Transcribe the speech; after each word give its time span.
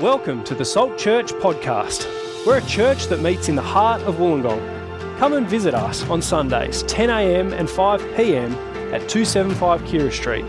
Welcome 0.00 0.44
to 0.44 0.54
the 0.54 0.64
Salt 0.64 0.96
Church 0.96 1.30
podcast. 1.30 2.06
We're 2.46 2.56
a 2.56 2.62
church 2.62 3.08
that 3.08 3.20
meets 3.20 3.50
in 3.50 3.54
the 3.54 3.60
heart 3.60 4.00
of 4.04 4.14
Wollongong. 4.14 5.18
Come 5.18 5.34
and 5.34 5.46
visit 5.46 5.74
us 5.74 6.08
on 6.08 6.22
Sundays, 6.22 6.82
10am 6.84 7.52
and 7.52 7.68
5pm 7.68 8.52
at 8.94 9.06
275 9.10 9.82
Keira 9.82 10.10
Street. 10.10 10.46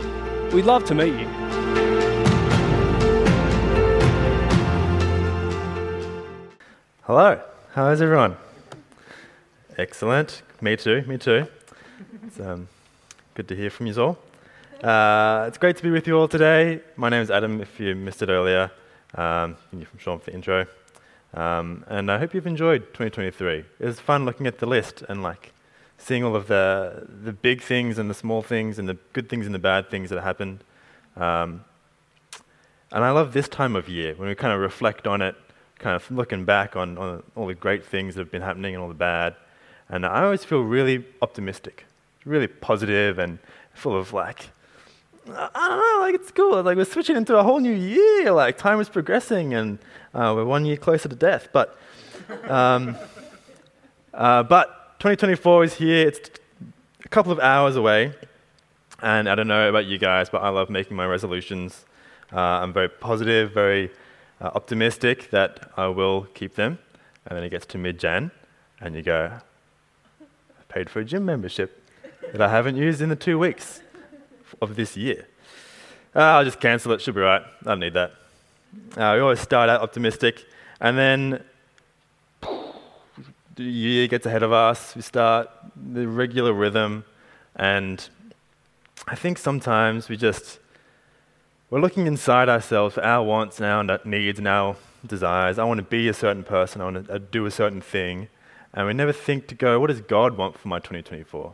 We'd 0.54 0.64
love 0.64 0.86
to 0.86 0.96
meet 0.96 1.20
you. 1.20 1.28
Hello, 7.02 7.42
how 7.74 7.90
is 7.90 8.02
everyone? 8.02 8.38
Excellent. 9.78 10.44
Me 10.62 10.78
too, 10.78 11.02
me 11.02 11.18
too. 11.18 11.46
It's 12.26 12.40
um, 12.40 12.70
good 13.34 13.50
to 13.50 13.56
hear 13.58 13.70
from 13.70 13.88
you 13.88 14.02
all. 14.02 14.18
Uh, 14.82 15.44
it's 15.50 15.58
great 15.58 15.76
to 15.76 15.84
be 15.84 15.90
with 15.92 16.08
you 16.08 16.18
all 16.18 16.30
today. 16.30 16.80
My 16.96 17.10
name 17.10 17.22
is 17.22 17.30
Adam, 17.30 17.60
if 17.60 17.82
you 17.82 17.96
missed 17.96 18.22
it 18.22 18.30
earlier. 18.30 18.72
Um, 19.16 19.58
you 19.74 19.86
from 19.86 20.00
Sean 20.00 20.20
for 20.20 20.26
the 20.26 20.34
intro. 20.34 20.66
Um, 21.34 21.86
and 21.88 22.12
I 22.12 22.18
hope 22.18 22.34
you've 22.34 22.48
enjoyed 22.48 22.82
2023. 22.94 23.64
It 23.80 23.86
was 23.86 24.00
fun 24.00 24.26
looking 24.26 24.48
at 24.48 24.60
the 24.60 24.66
list 24.66 25.04
and 25.08 25.24
like 25.24 25.54
seeing 25.98 26.24
all 26.24 26.36
of 26.36 26.48
the, 26.48 27.08
the 27.24 27.32
big 27.32 27.62
things 27.62 27.98
and 27.98 28.10
the 28.10 28.14
small 28.14 28.42
things 28.42 28.80
and 28.80 28.90
the 28.90 28.98
good 29.14 29.30
things 29.30 29.46
and 29.46 29.56
the 29.56 29.60
bad 29.60 29.90
things 29.90 30.10
that 30.10 30.22
happened. 30.22 30.64
Um, 31.16 31.64
and 32.92 33.04
I 33.04 33.12
love 33.12 33.34
this 33.34 33.48
time 33.48 33.76
of 33.76 33.88
year 33.88 34.14
when 34.16 34.28
we 34.28 34.36
kind 34.36 34.54
of 34.54 34.60
reflect 34.60 35.08
on 35.08 35.22
it 35.22 35.36
kind 35.82 35.96
of 35.96 36.10
looking 36.12 36.46
back 36.46 36.76
on, 36.76 36.98
on 36.98 37.24
all 37.36 37.48
the 37.48 37.56
great 37.56 37.84
things 37.84 38.16
that 38.16 38.22
have 38.22 38.32
been 38.32 38.42
happening 38.42 38.76
and 38.76 38.82
all 38.82 38.88
the 38.88 38.94
bad. 38.94 39.36
And 39.90 40.06
I 40.06 40.24
always 40.24 40.44
feel 40.44 40.62
really 40.62 41.06
optimistic, 41.22 41.86
really 42.24 42.48
positive 42.48 43.18
and 43.18 43.40
full 43.74 43.98
of 43.98 44.14
like, 44.14 44.52
I 45.28 45.68
don't 45.70 45.80
know, 45.80 45.98
like 46.02 46.16
it's 46.16 46.32
cool. 46.32 46.62
Like 46.64 46.78
we're 46.78 46.86
switching 46.86 47.16
into 47.16 47.38
a 47.38 47.44
whole 47.44 47.60
new 47.60 47.74
year. 47.74 48.32
Like 48.32 48.58
time 48.58 48.80
is 48.80 48.90
progressing 48.90 49.54
and 49.54 49.80
uh, 50.14 50.34
we're 50.36 50.46
one 50.46 50.66
year 50.66 50.78
closer 50.78 51.08
to 51.10 51.16
death. 51.16 51.50
But, 51.54 51.78
um, 52.48 52.96
uh, 54.14 54.44
but 54.44 55.00
2024 55.00 55.64
is 55.64 55.74
here. 55.76 56.08
It's 56.08 56.30
a 57.06 57.10
couple 57.10 57.32
of 57.32 57.40
hours 57.40 57.76
away. 57.76 58.14
And 59.02 59.30
I 59.30 59.36
don't 59.36 59.48
know 59.48 59.70
about 59.70 59.86
you 59.86 59.98
guys, 59.98 60.30
but 60.30 60.42
I 60.42 60.50
love 60.50 60.70
making 60.70 60.96
my 60.96 61.06
resolutions. 61.06 61.86
Uh, 62.32 62.40
I'm 62.40 62.74
very 62.74 62.90
positive, 62.90 63.52
very 63.52 63.92
uh, 64.40 64.52
optimistic 64.56 65.30
that 65.32 65.72
I 65.76 65.88
will 65.88 66.28
keep 66.34 66.56
them. 66.56 66.80
And 67.26 67.38
then 67.38 67.44
it 67.44 67.50
gets 67.50 67.66
to 67.68 67.78
mid 67.78 68.00
Jan, 68.00 68.32
and 68.80 68.96
you 68.96 69.02
go, 69.02 69.32
I 70.22 70.64
paid 70.70 70.90
for 70.90 71.00
a 71.00 71.06
gym 71.06 71.26
membership 71.26 71.84
that 72.32 72.42
I 72.42 72.50
haven't 72.50 72.76
used 72.76 73.02
in 73.02 73.10
the 73.10 73.16
two 73.16 73.38
weeks 73.38 73.82
of 74.62 74.76
this 74.76 74.96
year. 74.96 75.28
Uh, 76.16 76.20
I'll 76.20 76.46
just 76.46 76.60
cancel 76.60 76.92
it, 76.92 77.02
should 77.02 77.16
be 77.16 77.22
right. 77.22 77.42
I 77.42 77.66
don't 77.66 77.80
need 77.80 77.94
that. 77.94 78.12
Uh, 78.96 79.14
we 79.16 79.22
always 79.22 79.40
start 79.40 79.70
out 79.70 79.82
optimistic, 79.82 80.46
and 80.80 80.98
then 80.98 81.44
the 82.42 83.64
year 83.64 84.08
gets 84.08 84.26
ahead 84.26 84.44
of 84.44 84.52
us. 84.52 84.96
We 84.96 85.02
start 85.02 85.50
the 85.76 86.08
regular 86.08 86.54
rhythm, 86.54 87.06
and 87.56 88.08
I 89.08 89.16
think 89.16 89.38
sometimes 89.38 90.10
we 90.10 90.18
just 90.18 90.60
we're 91.70 91.80
looking 91.80 92.06
inside 92.06 92.50
ourselves 92.50 92.96
for 92.96 93.04
our 93.04 93.24
wants 93.24 93.62
and 93.62 93.90
our 93.90 94.00
needs 94.04 94.38
and 94.38 94.48
our 94.48 94.76
desires. 95.08 95.58
I 95.58 95.64
want 95.64 95.78
to 95.78 95.86
be 95.86 96.10
a 96.10 96.14
certain 96.14 96.44
person, 96.44 96.82
I 96.82 96.84
want 96.84 97.08
to 97.08 97.14
uh, 97.14 97.20
do 97.32 97.46
a 97.46 97.52
certain 97.52 97.82
thing. 97.82 98.28
And 98.74 98.88
we 98.88 98.94
never 98.94 99.14
think 99.14 99.48
to 99.48 99.56
go, 99.56 99.80
what 99.80 99.88
does 99.88 100.02
God 100.02 100.38
want 100.38 100.58
for 100.58 100.68
my 100.68 100.80
2024? 100.80 101.54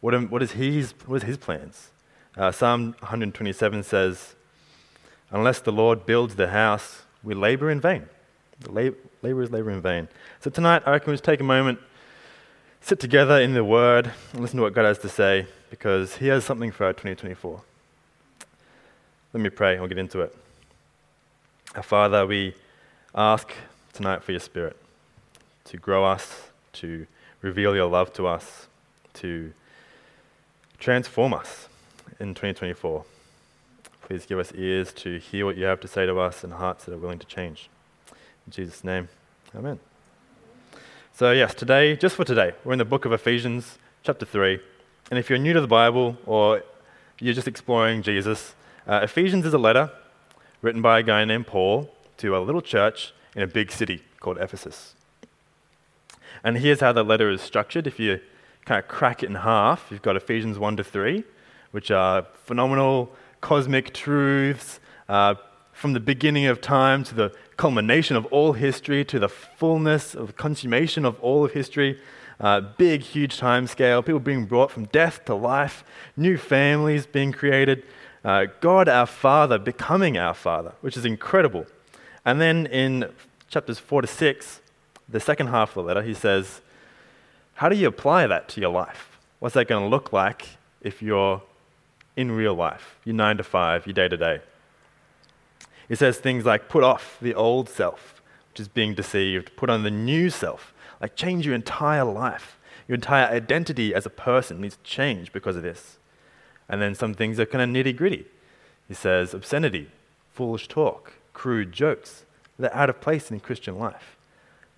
What, 0.00 0.14
am, 0.14 0.28
what, 0.28 0.42
is, 0.42 0.52
his, 0.52 0.92
what 1.06 1.16
is 1.16 1.22
His 1.22 1.36
plans? 1.36 1.91
Uh, 2.34 2.50
Psalm 2.50 2.94
127 3.00 3.82
says, 3.82 4.34
Unless 5.30 5.60
the 5.60 5.72
Lord 5.72 6.06
builds 6.06 6.36
the 6.36 6.48
house, 6.48 7.02
we 7.22 7.34
labor 7.34 7.70
in 7.70 7.80
vain. 7.80 8.08
Lab- 8.66 8.96
labor 9.20 9.42
is 9.42 9.50
labor 9.50 9.70
in 9.70 9.82
vain. 9.82 10.08
So 10.40 10.50
tonight, 10.50 10.82
I 10.86 10.92
reckon 10.92 11.10
we 11.10 11.14
just 11.14 11.24
take 11.24 11.40
a 11.40 11.44
moment, 11.44 11.78
sit 12.80 13.00
together 13.00 13.38
in 13.38 13.52
the 13.52 13.64
Word, 13.64 14.12
and 14.32 14.40
listen 14.40 14.56
to 14.56 14.62
what 14.62 14.72
God 14.72 14.86
has 14.86 14.98
to 14.98 15.10
say, 15.10 15.46
because 15.68 16.16
He 16.16 16.28
has 16.28 16.42
something 16.44 16.70
for 16.70 16.86
our 16.86 16.92
2024. 16.94 17.60
Let 19.34 19.40
me 19.42 19.50
pray, 19.50 19.76
I'll 19.76 19.86
get 19.86 19.98
into 19.98 20.20
it. 20.22 20.34
Our 21.74 21.82
Father, 21.82 22.26
we 22.26 22.54
ask 23.14 23.52
tonight 23.92 24.22
for 24.22 24.32
your 24.32 24.40
Spirit 24.40 24.76
to 25.64 25.76
grow 25.76 26.04
us, 26.04 26.48
to 26.74 27.06
reveal 27.42 27.74
your 27.74 27.90
love 27.90 28.10
to 28.14 28.26
us, 28.26 28.68
to 29.14 29.52
transform 30.78 31.34
us 31.34 31.68
in 32.22 32.34
2024. 32.34 33.04
Please 34.02 34.26
give 34.26 34.38
us 34.38 34.52
ears 34.54 34.92
to 34.92 35.18
hear 35.18 35.44
what 35.44 35.56
you 35.56 35.64
have 35.64 35.80
to 35.80 35.88
say 35.88 36.06
to 36.06 36.18
us 36.20 36.44
and 36.44 36.52
hearts 36.52 36.84
that 36.84 36.94
are 36.94 36.98
willing 36.98 37.18
to 37.18 37.26
change. 37.26 37.68
In 38.46 38.52
Jesus' 38.52 38.84
name, 38.84 39.08
amen. 39.54 39.80
So, 41.12 41.32
yes, 41.32 41.52
today, 41.52 41.96
just 41.96 42.14
for 42.14 42.24
today, 42.24 42.52
we're 42.64 42.74
in 42.74 42.78
the 42.78 42.84
book 42.84 43.04
of 43.04 43.12
Ephesians, 43.12 43.76
chapter 44.04 44.24
3. 44.24 44.60
And 45.10 45.18
if 45.18 45.28
you're 45.28 45.38
new 45.38 45.52
to 45.52 45.60
the 45.60 45.66
Bible 45.66 46.16
or 46.24 46.62
you're 47.18 47.34
just 47.34 47.48
exploring 47.48 48.02
Jesus, 48.02 48.54
uh, 48.86 49.00
Ephesians 49.02 49.44
is 49.44 49.52
a 49.52 49.58
letter 49.58 49.90
written 50.62 50.80
by 50.80 51.00
a 51.00 51.02
guy 51.02 51.24
named 51.24 51.48
Paul 51.48 51.92
to 52.18 52.36
a 52.36 52.38
little 52.38 52.62
church 52.62 53.12
in 53.34 53.42
a 53.42 53.48
big 53.48 53.72
city 53.72 54.00
called 54.20 54.38
Ephesus. 54.38 54.94
And 56.44 56.58
here's 56.58 56.80
how 56.80 56.92
the 56.92 57.02
letter 57.02 57.30
is 57.30 57.40
structured. 57.40 57.88
If 57.88 57.98
you 57.98 58.20
kind 58.64 58.78
of 58.78 58.86
crack 58.86 59.24
it 59.24 59.28
in 59.28 59.34
half, 59.34 59.88
you've 59.90 60.02
got 60.02 60.16
Ephesians 60.16 60.56
1 60.56 60.76
to 60.76 60.84
3, 60.84 61.24
which 61.72 61.90
are 61.90 62.26
phenomenal 62.44 63.12
cosmic 63.40 63.92
truths 63.92 64.78
uh, 65.08 65.34
from 65.72 65.92
the 65.94 66.00
beginning 66.00 66.46
of 66.46 66.60
time 66.60 67.02
to 67.02 67.14
the 67.14 67.34
culmination 67.56 68.16
of 68.16 68.24
all 68.26 68.52
history 68.52 69.04
to 69.04 69.18
the 69.18 69.28
fullness 69.28 70.14
of 70.14 70.36
consummation 70.36 71.04
of 71.04 71.18
all 71.20 71.44
of 71.44 71.52
history. 71.52 71.98
Uh, 72.40 72.60
big, 72.60 73.02
huge 73.02 73.36
time 73.38 73.66
scale, 73.66 74.02
people 74.02 74.20
being 74.20 74.46
brought 74.46 74.70
from 74.70 74.84
death 74.86 75.24
to 75.24 75.34
life, 75.34 75.84
new 76.16 76.36
families 76.36 77.06
being 77.06 77.32
created, 77.32 77.84
uh, 78.24 78.46
God 78.60 78.88
our 78.88 79.06
Father 79.06 79.58
becoming 79.58 80.16
our 80.16 80.34
Father, 80.34 80.72
which 80.80 80.96
is 80.96 81.04
incredible. 81.04 81.66
And 82.24 82.40
then 82.40 82.66
in 82.66 83.10
chapters 83.48 83.78
4 83.78 84.02
to 84.02 84.08
6, 84.08 84.60
the 85.08 85.20
second 85.20 85.48
half 85.48 85.70
of 85.70 85.74
the 85.74 85.82
letter, 85.82 86.02
he 86.02 86.14
says, 86.14 86.60
How 87.54 87.68
do 87.68 87.76
you 87.76 87.88
apply 87.88 88.26
that 88.26 88.48
to 88.50 88.60
your 88.60 88.72
life? 88.72 89.18
What's 89.38 89.54
that 89.54 89.68
going 89.68 89.82
to 89.82 89.88
look 89.88 90.12
like 90.12 90.48
if 90.80 91.02
you're 91.02 91.42
in 92.16 92.32
real 92.32 92.54
life, 92.54 92.98
your 93.04 93.14
nine 93.14 93.36
to 93.36 93.42
five, 93.42 93.86
your 93.86 93.94
day 93.94 94.08
to 94.08 94.16
day? 94.16 94.40
It 95.88 95.98
says 95.98 96.18
things 96.18 96.44
like, 96.44 96.68
Put 96.68 96.82
off 96.82 97.18
the 97.20 97.34
old 97.34 97.68
self, 97.68 98.22
which 98.50 98.60
is 98.60 98.68
being 98.68 98.94
deceived, 98.94 99.56
put 99.56 99.70
on 99.70 99.82
the 99.82 99.90
new 99.90 100.30
self, 100.30 100.72
like 101.00 101.16
change 101.16 101.44
your 101.46 101.54
entire 101.54 102.04
life. 102.04 102.58
Your 102.88 102.94
entire 102.96 103.26
identity 103.26 103.94
as 103.94 104.06
a 104.06 104.10
person 104.10 104.60
needs 104.60 104.76
to 104.76 104.82
change 104.82 105.32
because 105.32 105.56
of 105.56 105.62
this. 105.62 105.98
And 106.68 106.82
then 106.82 106.94
some 106.94 107.14
things 107.14 107.38
are 107.38 107.46
kind 107.46 107.62
of 107.62 107.70
nitty 107.70 107.96
gritty. 107.96 108.26
He 108.88 108.94
says 108.94 109.34
obscenity, 109.34 109.90
foolish 110.32 110.68
talk, 110.68 111.14
crude 111.32 111.72
jokes. 111.72 112.24
They're 112.58 112.74
out 112.74 112.90
of 112.90 113.00
place 113.00 113.30
in 113.30 113.40
Christian 113.40 113.78
life. 113.78 114.16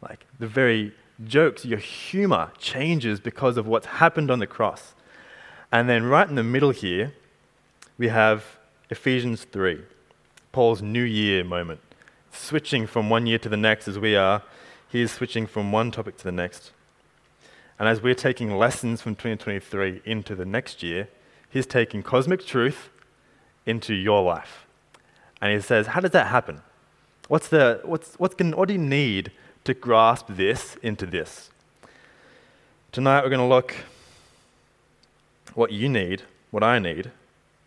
Like 0.03 0.27
the 0.39 0.47
very 0.47 0.93
jokes, 1.25 1.65
your 1.65 1.79
humor 1.79 2.51
changes 2.59 3.21
because 3.21 3.57
of 3.57 3.67
what's 3.67 3.87
happened 3.87 4.31
on 4.31 4.39
the 4.39 4.47
cross. 4.47 4.95
And 5.73 5.89
then 5.89 6.05
right 6.05 6.29
in 6.29 6.35
the 6.35 6.45
middle 6.45 6.71
here, 6.71 7.13
we 7.99 8.09
have 8.09 8.45
Ephesians 8.91 9.45
3, 9.45 9.81
Paul's 10.53 10.83
New 10.83 11.03
Year 11.03 11.45
moment. 11.45 11.81
Switching 12.33 12.87
from 12.87 13.11
one 13.11 13.27
year 13.27 13.39
to 13.39 13.49
the 13.49 13.57
next 13.57 13.87
as 13.89 13.99
we 13.99 14.17
are, 14.17 14.43
he 14.89 15.01
is 15.01 15.13
switching 15.13 15.47
from 15.47 15.73
one 15.73 15.91
topic 15.91 16.17
to 16.19 16.25
the 16.25 16.33
next. 16.33 16.73
And 17.79 17.89
as 17.89 18.03
we're 18.03 18.15
taking 18.15 18.57
lessons 18.57 19.03
from 19.03 19.15
2023 19.15 20.03
into 20.05 20.35
the 20.35 20.45
next 20.45 20.83
year, 20.83 21.09
He's 21.55 21.67
taking 21.67 22.03
cosmic 22.03 22.45
truth 22.45 22.89
into 23.65 23.95
your 23.95 24.25
life. 24.25 24.67
And 25.41 25.53
he 25.53 25.61
says, 25.61 25.87
How 25.87 26.01
does 26.01 26.11
that 26.11 26.27
happen? 26.27 26.63
What's 27.29 27.47
the, 27.47 27.81
what's, 27.85 28.17
what's 28.17 28.35
what 28.37 28.67
do 28.67 28.75
you 28.75 28.81
need 28.81 29.31
to 29.63 29.73
grasp 29.73 30.27
this 30.29 30.77
into 30.83 31.07
this? 31.07 31.51
Tonight 32.91 33.23
we're 33.23 33.29
going 33.29 33.39
to 33.39 33.47
look 33.47 33.73
what 35.55 35.71
you 35.71 35.89
need, 35.89 36.23
what 36.51 36.65
I 36.65 36.81
need, 36.81 37.13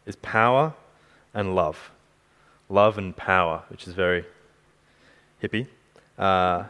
is 0.07 0.15
power 0.15 0.73
and 1.33 1.55
love. 1.55 1.91
Love 2.69 2.97
and 2.97 3.15
power, 3.15 3.63
which 3.69 3.87
is 3.87 3.93
very 3.93 4.25
hippie. 5.43 5.67
Uh, 6.17 6.63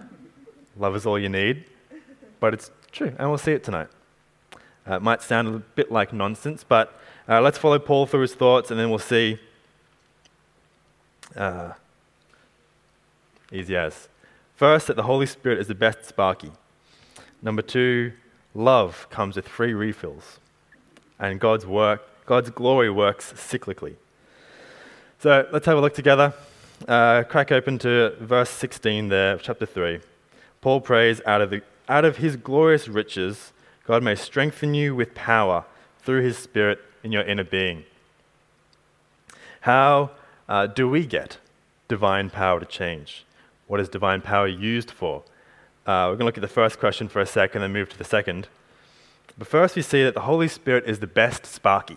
love 0.78 0.96
is 0.96 1.06
all 1.06 1.18
you 1.18 1.30
need, 1.30 1.64
but 2.40 2.54
it's 2.54 2.70
true, 2.92 3.14
and 3.18 3.30
we'll 3.30 3.38
see 3.38 3.54
it 3.54 3.64
tonight. 3.64 3.88
Uh, 4.90 4.96
it 4.96 5.02
might 5.02 5.22
sound 5.22 5.48
a 5.48 5.60
bit 5.60 5.92
like 5.92 6.12
nonsense, 6.12 6.66
but 6.68 7.00
uh, 7.30 7.40
let's 7.42 7.58
follow 7.58 7.80
Paul 7.80 8.06
through 8.06 8.22
his 8.22 8.36
thoughts, 8.36 8.72
and 8.72 8.80
then 8.80 8.90
we'll 8.90 9.00
see. 9.00 9.40
Uh, 11.36 11.74
easy 13.52 13.76
as. 13.76 14.08
First, 14.56 14.88
that 14.88 14.96
the 14.96 15.04
Holy 15.04 15.26
Spirit 15.26 15.60
is 15.60 15.68
the 15.68 15.76
best 15.76 16.06
sparky. 16.06 16.52
Number 17.42 17.62
two, 17.62 18.14
love 18.56 19.08
comes 19.10 19.36
with 19.36 19.48
free 19.48 19.74
refills. 19.74 20.40
And 21.20 21.40
God's 21.40 21.66
work, 21.66 22.08
God's 22.28 22.50
glory 22.50 22.90
works 22.90 23.32
cyclically. 23.38 23.96
So 25.20 25.48
let's 25.54 25.66
have 25.66 25.78
a 25.78 25.82
look 25.82 25.96
together. 25.96 26.34
uh, 26.86 27.24
crack 27.24 27.54
open 27.54 27.80
to 27.80 28.16
verse 28.20 28.50
16 28.50 29.08
there, 29.08 29.38
chapter 29.38 29.66
3. 29.66 30.02
Paul 30.60 30.82
prays, 30.82 31.22
out 31.26 31.42
of, 31.42 31.52
the, 31.52 31.62
out 31.88 32.04
of 32.04 32.18
his 32.18 32.36
glorious 32.36 32.90
riches, 32.90 33.54
God 33.86 34.04
may 34.04 34.14
strengthen 34.14 34.74
you 34.74 34.94
with 34.94 35.16
power 35.16 35.64
through 36.02 36.22
his 36.22 36.38
Spirit 36.38 36.80
in 37.02 37.14
your 37.14 37.24
inner 37.24 37.46
being. 37.46 37.86
How 39.62 40.12
uh, 40.50 40.68
do 40.68 40.90
we 40.90 41.06
get 41.06 41.38
divine 41.88 42.30
power 42.30 42.60
to 42.60 42.66
change? 42.66 43.26
What 43.68 43.80
is 43.80 43.88
divine 43.88 44.20
power 44.20 44.48
used 44.48 44.92
for? 44.92 45.24
Uh, 45.86 46.12
we're 46.12 46.18
going 46.18 46.20
to 46.20 46.26
look 46.26 46.38
at 46.38 46.42
the 46.42 46.50
first 46.50 46.78
question 46.78 47.08
for 47.08 47.22
a 47.22 47.26
second 47.26 47.64
and 47.64 47.74
then 47.74 47.80
move 47.80 47.90
to 47.92 47.98
the 47.98 48.04
second. 48.04 48.50
But 49.38 49.48
first, 49.48 49.78
we 49.78 49.82
see 49.82 50.04
that 50.04 50.14
the 50.14 50.22
Holy 50.22 50.50
Spirit 50.50 50.84
is 50.86 51.00
the 51.00 51.08
best 51.08 51.46
Sparky. 51.46 51.96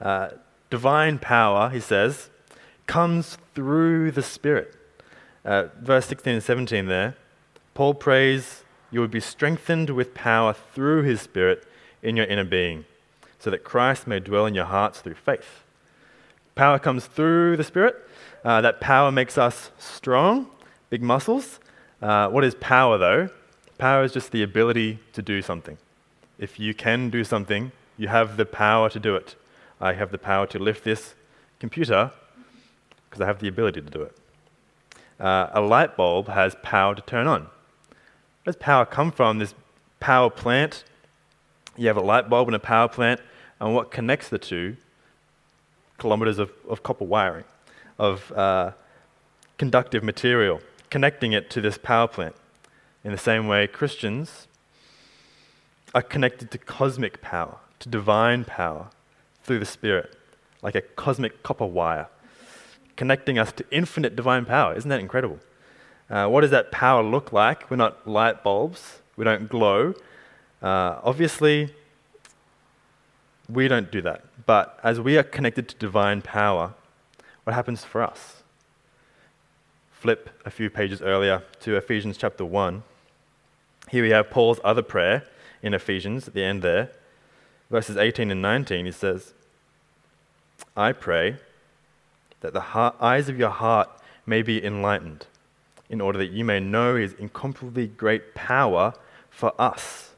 Uh, 0.00 0.28
divine 0.70 1.18
power, 1.18 1.70
he 1.70 1.80
says, 1.80 2.30
comes 2.86 3.38
through 3.54 4.10
the 4.10 4.22
Spirit. 4.22 4.74
Uh, 5.44 5.66
verse 5.80 6.06
16 6.06 6.34
and 6.34 6.42
17 6.42 6.86
there, 6.86 7.16
Paul 7.74 7.94
prays 7.94 8.64
you 8.90 9.00
would 9.00 9.10
be 9.10 9.20
strengthened 9.20 9.90
with 9.90 10.14
power 10.14 10.52
through 10.52 11.02
his 11.02 11.20
Spirit 11.20 11.66
in 12.02 12.16
your 12.16 12.26
inner 12.26 12.44
being, 12.44 12.84
so 13.38 13.50
that 13.50 13.64
Christ 13.64 14.06
may 14.06 14.20
dwell 14.20 14.46
in 14.46 14.54
your 14.54 14.64
hearts 14.64 15.00
through 15.00 15.14
faith. 15.14 15.62
Power 16.54 16.78
comes 16.78 17.06
through 17.06 17.56
the 17.56 17.64
Spirit. 17.64 17.96
Uh, 18.44 18.60
that 18.60 18.80
power 18.80 19.12
makes 19.12 19.36
us 19.36 19.70
strong, 19.78 20.46
big 20.88 21.02
muscles. 21.02 21.58
Uh, 22.00 22.28
what 22.28 22.44
is 22.44 22.54
power, 22.54 22.96
though? 22.96 23.28
Power 23.78 24.04
is 24.04 24.12
just 24.12 24.32
the 24.32 24.42
ability 24.42 24.98
to 25.12 25.20
do 25.20 25.42
something. 25.42 25.76
If 26.38 26.58
you 26.58 26.72
can 26.74 27.10
do 27.10 27.24
something, 27.24 27.72
you 27.98 28.08
have 28.08 28.36
the 28.36 28.46
power 28.46 28.88
to 28.90 28.98
do 28.98 29.16
it. 29.16 29.34
I 29.80 29.92
have 29.92 30.10
the 30.10 30.18
power 30.18 30.46
to 30.46 30.58
lift 30.58 30.84
this 30.84 31.14
computer 31.60 32.10
because 33.08 33.20
I 33.20 33.26
have 33.26 33.40
the 33.40 33.48
ability 33.48 33.82
to 33.82 33.90
do 33.90 34.02
it. 34.02 34.16
Uh, 35.18 35.48
a 35.52 35.60
light 35.60 35.96
bulb 35.96 36.28
has 36.28 36.56
power 36.62 36.94
to 36.94 37.02
turn 37.02 37.26
on. 37.26 37.42
Where 37.42 38.52
does 38.52 38.56
power 38.56 38.84
come 38.84 39.10
from? 39.10 39.38
This 39.38 39.54
power 40.00 40.30
plant. 40.30 40.84
You 41.76 41.88
have 41.88 41.96
a 41.96 42.02
light 42.02 42.28
bulb 42.28 42.48
and 42.48 42.56
a 42.56 42.60
power 42.60 42.88
plant, 42.88 43.20
and 43.60 43.74
what 43.74 43.90
connects 43.90 44.28
the 44.28 44.38
two? 44.38 44.76
Kilometers 45.98 46.38
of, 46.38 46.52
of 46.68 46.82
copper 46.82 47.04
wiring, 47.04 47.44
of 47.98 48.32
uh, 48.32 48.72
conductive 49.58 50.02
material, 50.02 50.60
connecting 50.90 51.32
it 51.32 51.50
to 51.50 51.60
this 51.60 51.78
power 51.78 52.06
plant. 52.06 52.34
In 53.04 53.12
the 53.12 53.18
same 53.18 53.46
way, 53.46 53.66
Christians 53.66 54.46
are 55.94 56.02
connected 56.02 56.50
to 56.50 56.58
cosmic 56.58 57.22
power, 57.22 57.56
to 57.78 57.88
divine 57.88 58.44
power 58.44 58.90
through 59.46 59.60
the 59.60 59.66
Spirit, 59.66 60.14
like 60.62 60.74
a 60.74 60.80
cosmic 60.80 61.42
copper 61.42 61.66
wire, 61.66 62.08
connecting 62.96 63.38
us 63.38 63.52
to 63.52 63.64
infinite 63.70 64.16
divine 64.16 64.44
power. 64.44 64.74
Isn't 64.74 64.90
that 64.90 65.00
incredible? 65.00 65.38
Uh, 66.10 66.26
what 66.28 66.40
does 66.42 66.50
that 66.50 66.72
power 66.72 67.02
look 67.02 67.32
like? 67.32 67.70
We're 67.70 67.76
not 67.76 68.06
light 68.06 68.42
bulbs, 68.42 69.00
we 69.16 69.24
don't 69.24 69.48
glow. 69.48 69.94
Uh, 70.62 70.98
obviously, 71.02 71.74
we 73.48 73.68
don't 73.68 73.90
do 73.90 74.02
that. 74.02 74.24
But 74.46 74.78
as 74.82 75.00
we 75.00 75.16
are 75.16 75.22
connected 75.22 75.68
to 75.68 75.76
divine 75.76 76.22
power, 76.22 76.74
what 77.44 77.54
happens 77.54 77.84
for 77.84 78.02
us? 78.02 78.42
Flip 79.92 80.28
a 80.44 80.50
few 80.50 80.70
pages 80.70 81.00
earlier 81.00 81.42
to 81.60 81.76
Ephesians 81.76 82.16
chapter 82.16 82.44
1. 82.44 82.82
Here 83.90 84.02
we 84.02 84.10
have 84.10 84.30
Paul's 84.30 84.60
other 84.64 84.82
prayer 84.82 85.24
in 85.62 85.74
Ephesians 85.74 86.26
at 86.28 86.34
the 86.34 86.42
end 86.42 86.62
there. 86.62 86.90
Verses 87.70 87.96
18 87.96 88.30
and 88.30 88.40
19, 88.40 88.86
he 88.86 88.92
says, 88.92 89.34
I 90.76 90.92
pray 90.92 91.36
that 92.40 92.52
the 92.52 92.60
heart, 92.60 92.96
eyes 93.00 93.28
of 93.28 93.38
your 93.38 93.50
heart 93.50 93.88
may 94.24 94.42
be 94.42 94.64
enlightened, 94.64 95.26
in 95.88 96.00
order 96.00 96.18
that 96.18 96.30
you 96.30 96.44
may 96.44 96.60
know 96.60 96.96
his 96.96 97.14
incomparably 97.14 97.86
great 97.86 98.34
power 98.34 98.94
for 99.30 99.52
us 99.60 100.10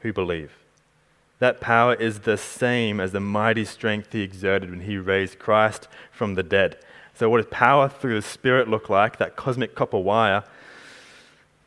who 0.00 0.12
believe. 0.12 0.52
That 1.38 1.60
power 1.60 1.94
is 1.94 2.20
the 2.20 2.36
same 2.36 2.98
as 2.98 3.12
the 3.12 3.20
mighty 3.20 3.64
strength 3.64 4.12
he 4.12 4.22
exerted 4.22 4.70
when 4.70 4.80
he 4.80 4.96
raised 4.96 5.38
Christ 5.38 5.86
from 6.10 6.34
the 6.34 6.42
dead. 6.42 6.78
So, 7.14 7.30
what 7.30 7.38
does 7.38 7.46
power 7.50 7.88
through 7.88 8.14
the 8.14 8.26
Spirit 8.26 8.68
look 8.68 8.88
like? 8.88 9.18
That 9.18 9.36
cosmic 9.36 9.74
copper 9.74 9.98
wire. 9.98 10.44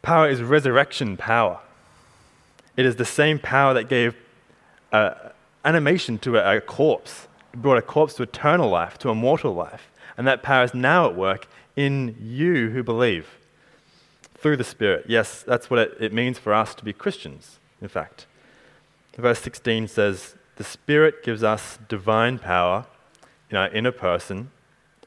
Power 0.01 0.29
is 0.29 0.41
resurrection 0.41 1.15
power. 1.15 1.59
It 2.75 2.85
is 2.85 2.95
the 2.95 3.05
same 3.05 3.39
power 3.39 3.73
that 3.73 3.87
gave 3.87 4.15
uh, 4.91 5.13
animation 5.63 6.17
to 6.19 6.37
a, 6.37 6.57
a 6.57 6.61
corpse, 6.61 7.27
brought 7.53 7.77
a 7.77 7.81
corpse 7.81 8.13
to 8.15 8.23
eternal 8.23 8.69
life, 8.69 8.97
to 8.99 9.09
immortal 9.09 9.53
life. 9.53 9.91
And 10.17 10.27
that 10.27 10.43
power 10.43 10.63
is 10.63 10.73
now 10.73 11.07
at 11.07 11.15
work 11.15 11.47
in 11.75 12.15
you 12.19 12.69
who 12.69 12.83
believe 12.83 13.37
through 14.35 14.57
the 14.57 14.63
Spirit. 14.63 15.05
Yes, 15.07 15.43
that's 15.43 15.69
what 15.69 15.79
it, 15.79 15.97
it 15.99 16.13
means 16.13 16.37
for 16.37 16.53
us 16.53 16.75
to 16.75 16.83
be 16.83 16.93
Christians, 16.93 17.59
in 17.81 17.87
fact. 17.87 18.25
Verse 19.17 19.39
16 19.39 19.87
says, 19.87 20.35
The 20.55 20.63
Spirit 20.63 21.23
gives 21.23 21.43
us 21.43 21.77
divine 21.87 22.39
power 22.39 22.85
in 23.49 23.57
our 23.57 23.69
inner 23.69 23.91
person, 23.91 24.51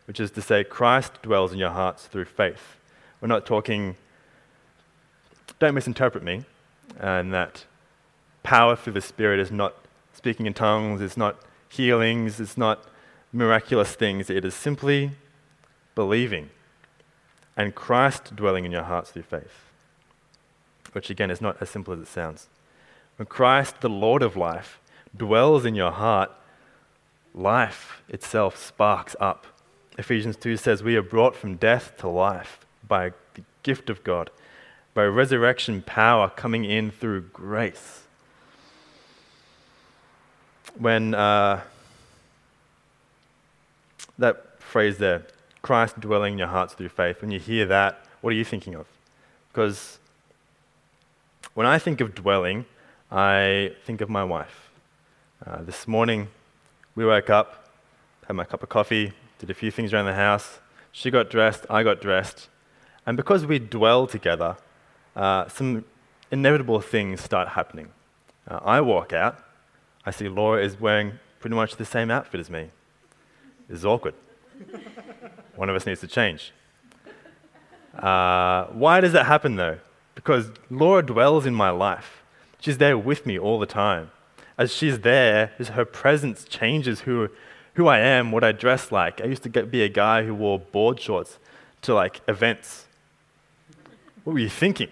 which 0.07 0.21
is 0.21 0.31
to 0.33 0.43
say, 0.43 0.63
Christ 0.63 1.23
dwells 1.23 1.53
in 1.53 1.59
your 1.59 1.71
hearts 1.71 2.07
through 2.07 2.27
faith. 2.27 2.77
We're 3.21 3.29
not 3.29 3.47
talking, 3.47 3.97
don't 5.59 5.75
misinterpret 5.75 6.23
me, 6.23 6.45
and 6.99 7.33
that 7.33 7.65
power 8.45 8.77
through 8.77 8.93
the 8.93 9.01
Spirit 9.01 9.41
is 9.41 9.51
not 9.51 9.75
speaking 10.13 10.47
in 10.47 10.55
tongues, 10.55 11.01
it's 11.01 11.17
not 11.17 11.37
healings, 11.69 12.39
it's 12.39 12.57
not 12.57 12.85
miraculous 13.33 13.95
things. 13.97 14.31
It 14.31 14.45
is 14.45 14.55
simply 14.55 15.11
believing 15.97 16.51
and 17.57 17.75
Christ 17.75 18.35
dwelling 18.35 18.65
in 18.65 18.73
your 18.73 18.83
hearts 18.83 19.11
through 19.11 19.23
faith, 19.23 19.65
which 20.93 21.11
again 21.11 21.31
is 21.31 21.41
not 21.41 21.57
as 21.61 21.71
simple 21.71 21.93
as 21.95 22.01
it 22.01 22.09
sounds. 22.09 22.49
When 23.17 23.27
Christ, 23.27 23.81
the 23.81 23.89
Lord 23.89 24.23
of 24.23 24.37
life, 24.37 24.81
dwells 25.17 25.65
in 25.65 25.75
your 25.75 25.93
heart, 25.93 26.31
life 27.35 28.03
itself 28.09 28.57
sparks 28.57 29.15
up. 29.21 29.47
Ephesians 29.99 30.37
2 30.37 30.57
says, 30.57 30.83
We 30.83 30.97
are 30.97 31.03
brought 31.03 31.37
from 31.37 31.57
death 31.57 31.97
to 31.99 32.09
life 32.09 32.67
by 32.87 33.13
the 33.35 33.43
gift 33.63 33.89
of 33.89 34.03
God, 34.03 34.31
by 34.95 35.05
resurrection 35.05 35.83
power 35.83 36.29
coming 36.29 36.65
in 36.65 36.91
through 36.91 37.23
grace. 37.33 38.04
When 40.79 41.15
uh, 41.15 41.61
that 44.19 44.61
phrase 44.61 44.99
there, 44.99 45.23
Christ 45.63 46.01
dwelling 46.01 46.35
in 46.35 46.39
your 46.39 46.49
hearts 46.49 46.75
through 46.75 46.89
faith, 46.89 47.21
when 47.21 47.31
you 47.31 47.39
hear 47.39 47.67
that, 47.67 48.05
what 48.21 48.31
are 48.31 48.37
you 48.37 48.45
thinking 48.45 48.75
of? 48.75 48.87
Because 49.53 49.99
when 51.55 51.67
I 51.67 51.79
think 51.79 52.01
of 52.01 52.15
dwelling, 52.15 52.65
I 53.11 53.73
think 53.85 54.01
of 54.01 54.09
my 54.09 54.25
wife. 54.25 54.71
Uh, 55.47 55.63
this 55.63 55.87
morning, 55.87 56.29
we 56.97 57.05
woke 57.05 57.31
up, 57.31 57.69
had 58.27 58.35
my 58.35 58.45
cup 58.45 58.63
of 58.63 58.69
coffee, 58.69 59.13
did 59.39 59.51
a 59.51 59.55
few 59.55 59.71
things 59.71 59.93
around 59.93 60.07
the 60.07 60.15
house. 60.15 60.59
She 60.91 61.11
got 61.11 61.31
dressed, 61.31 61.67
I 61.69 61.83
got 61.83 62.01
dressed. 62.01 62.49
And 63.07 63.17
because 63.17 63.47
we 63.47 63.59
dwell 63.59 64.07
together, 64.07 64.57
uh, 65.15 65.49
some 65.49 65.85
inevitable 66.31 66.81
things 66.81 67.21
start 67.21 67.49
happening. 67.49 67.91
Uh, 68.49 68.61
I 68.65 68.81
walk 68.81 69.13
out, 69.13 69.44
I 70.07 70.11
see 70.11 70.29
Laura 70.29 70.63
is 70.63 70.79
wearing 70.79 71.19
pretty 71.41 71.57
much 71.57 71.77
the 71.77 71.85
same 71.85 72.11
outfit 72.11 72.41
as 72.41 72.51
me. 72.51 72.71
This 73.69 73.79
is 73.79 73.85
awkward. 73.85 74.15
One 75.57 75.69
of 75.69 75.77
us 75.77 75.87
needs 75.87 76.01
to 76.01 76.07
change. 76.07 76.53
Uh, 77.97 78.67
why 78.67 79.01
does 79.01 79.13
that 79.13 79.27
happen 79.27 79.57
though? 79.57 79.79
Because 80.15 80.51
Laura 80.71 81.03
dwells 81.03 81.47
in 81.47 81.55
my 81.55 81.71
life. 81.71 82.23
She's 82.61 82.79
there 82.79 82.99
with 82.99 83.27
me 83.27 83.39
all 83.39 83.59
the 83.59 83.67
time. 83.67 84.11
As 84.57 84.73
she's 84.73 85.01
there, 85.01 85.53
her 85.73 85.85
presence 85.85 86.45
changes 86.45 87.01
who, 87.01 87.29
who 87.75 87.89
I 87.89 87.99
am, 87.99 88.31
what 88.31 88.45
I 88.45 88.53
dress 88.53 88.93
like. 88.93 89.21
I 89.21 89.25
used 89.25 89.43
to 89.43 89.49
get, 89.49 89.71
be 89.71 89.83
a 89.83 89.89
guy 89.89 90.25
who 90.25 90.35
wore 90.35 90.59
board 90.59 91.01
shorts 91.01 91.39
to 91.83 91.95
like 91.95 92.21
events. 92.29 92.87
What 94.23 94.35
were 94.35 94.39
you 94.39 94.49
thinking? 94.49 94.89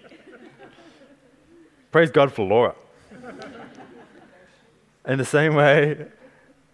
Praise 1.91 2.11
God 2.11 2.31
for 2.33 2.45
Laura. 2.45 2.75
In 5.05 5.17
the 5.17 5.25
same 5.25 5.55
way, 5.55 6.07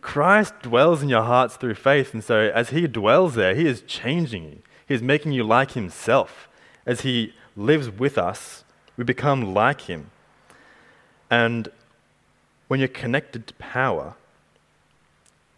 Christ 0.02 0.54
dwells 0.62 1.02
in 1.02 1.10
your 1.10 1.24
hearts 1.24 1.56
through 1.56 1.76
faith. 1.76 2.14
And 2.14 2.24
so, 2.24 2.52
as 2.54 2.70
He 2.70 2.88
dwells 2.88 3.36
there, 3.36 3.56
He 3.56 3.66
is 3.66 3.82
changing 3.82 4.44
you. 4.44 4.62
He 4.88 4.94
is 4.94 5.02
making 5.02 5.32
you 5.32 5.44
like 5.44 5.72
Himself. 5.72 6.48
As 6.86 7.02
He 7.02 7.34
lives 7.56 7.90
with 7.90 8.18
us, 8.18 8.64
we 8.98 9.04
become 9.04 9.54
like 9.54 9.82
Him. 9.82 10.12
And 11.30 11.70
when 12.68 12.80
you're 12.80 12.88
connected 12.88 13.48
to 13.48 13.54
power, 13.56 14.16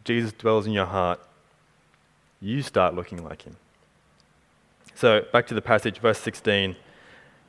Jesus 0.03 0.31
dwells 0.33 0.65
in 0.65 0.73
your 0.73 0.85
heart, 0.85 1.19
you 2.41 2.61
start 2.61 2.95
looking 2.95 3.23
like 3.23 3.43
Him. 3.43 3.57
So, 4.95 5.25
back 5.31 5.45
to 5.47 5.53
the 5.53 5.61
passage, 5.61 5.99
verse 5.99 6.19
16. 6.19 6.75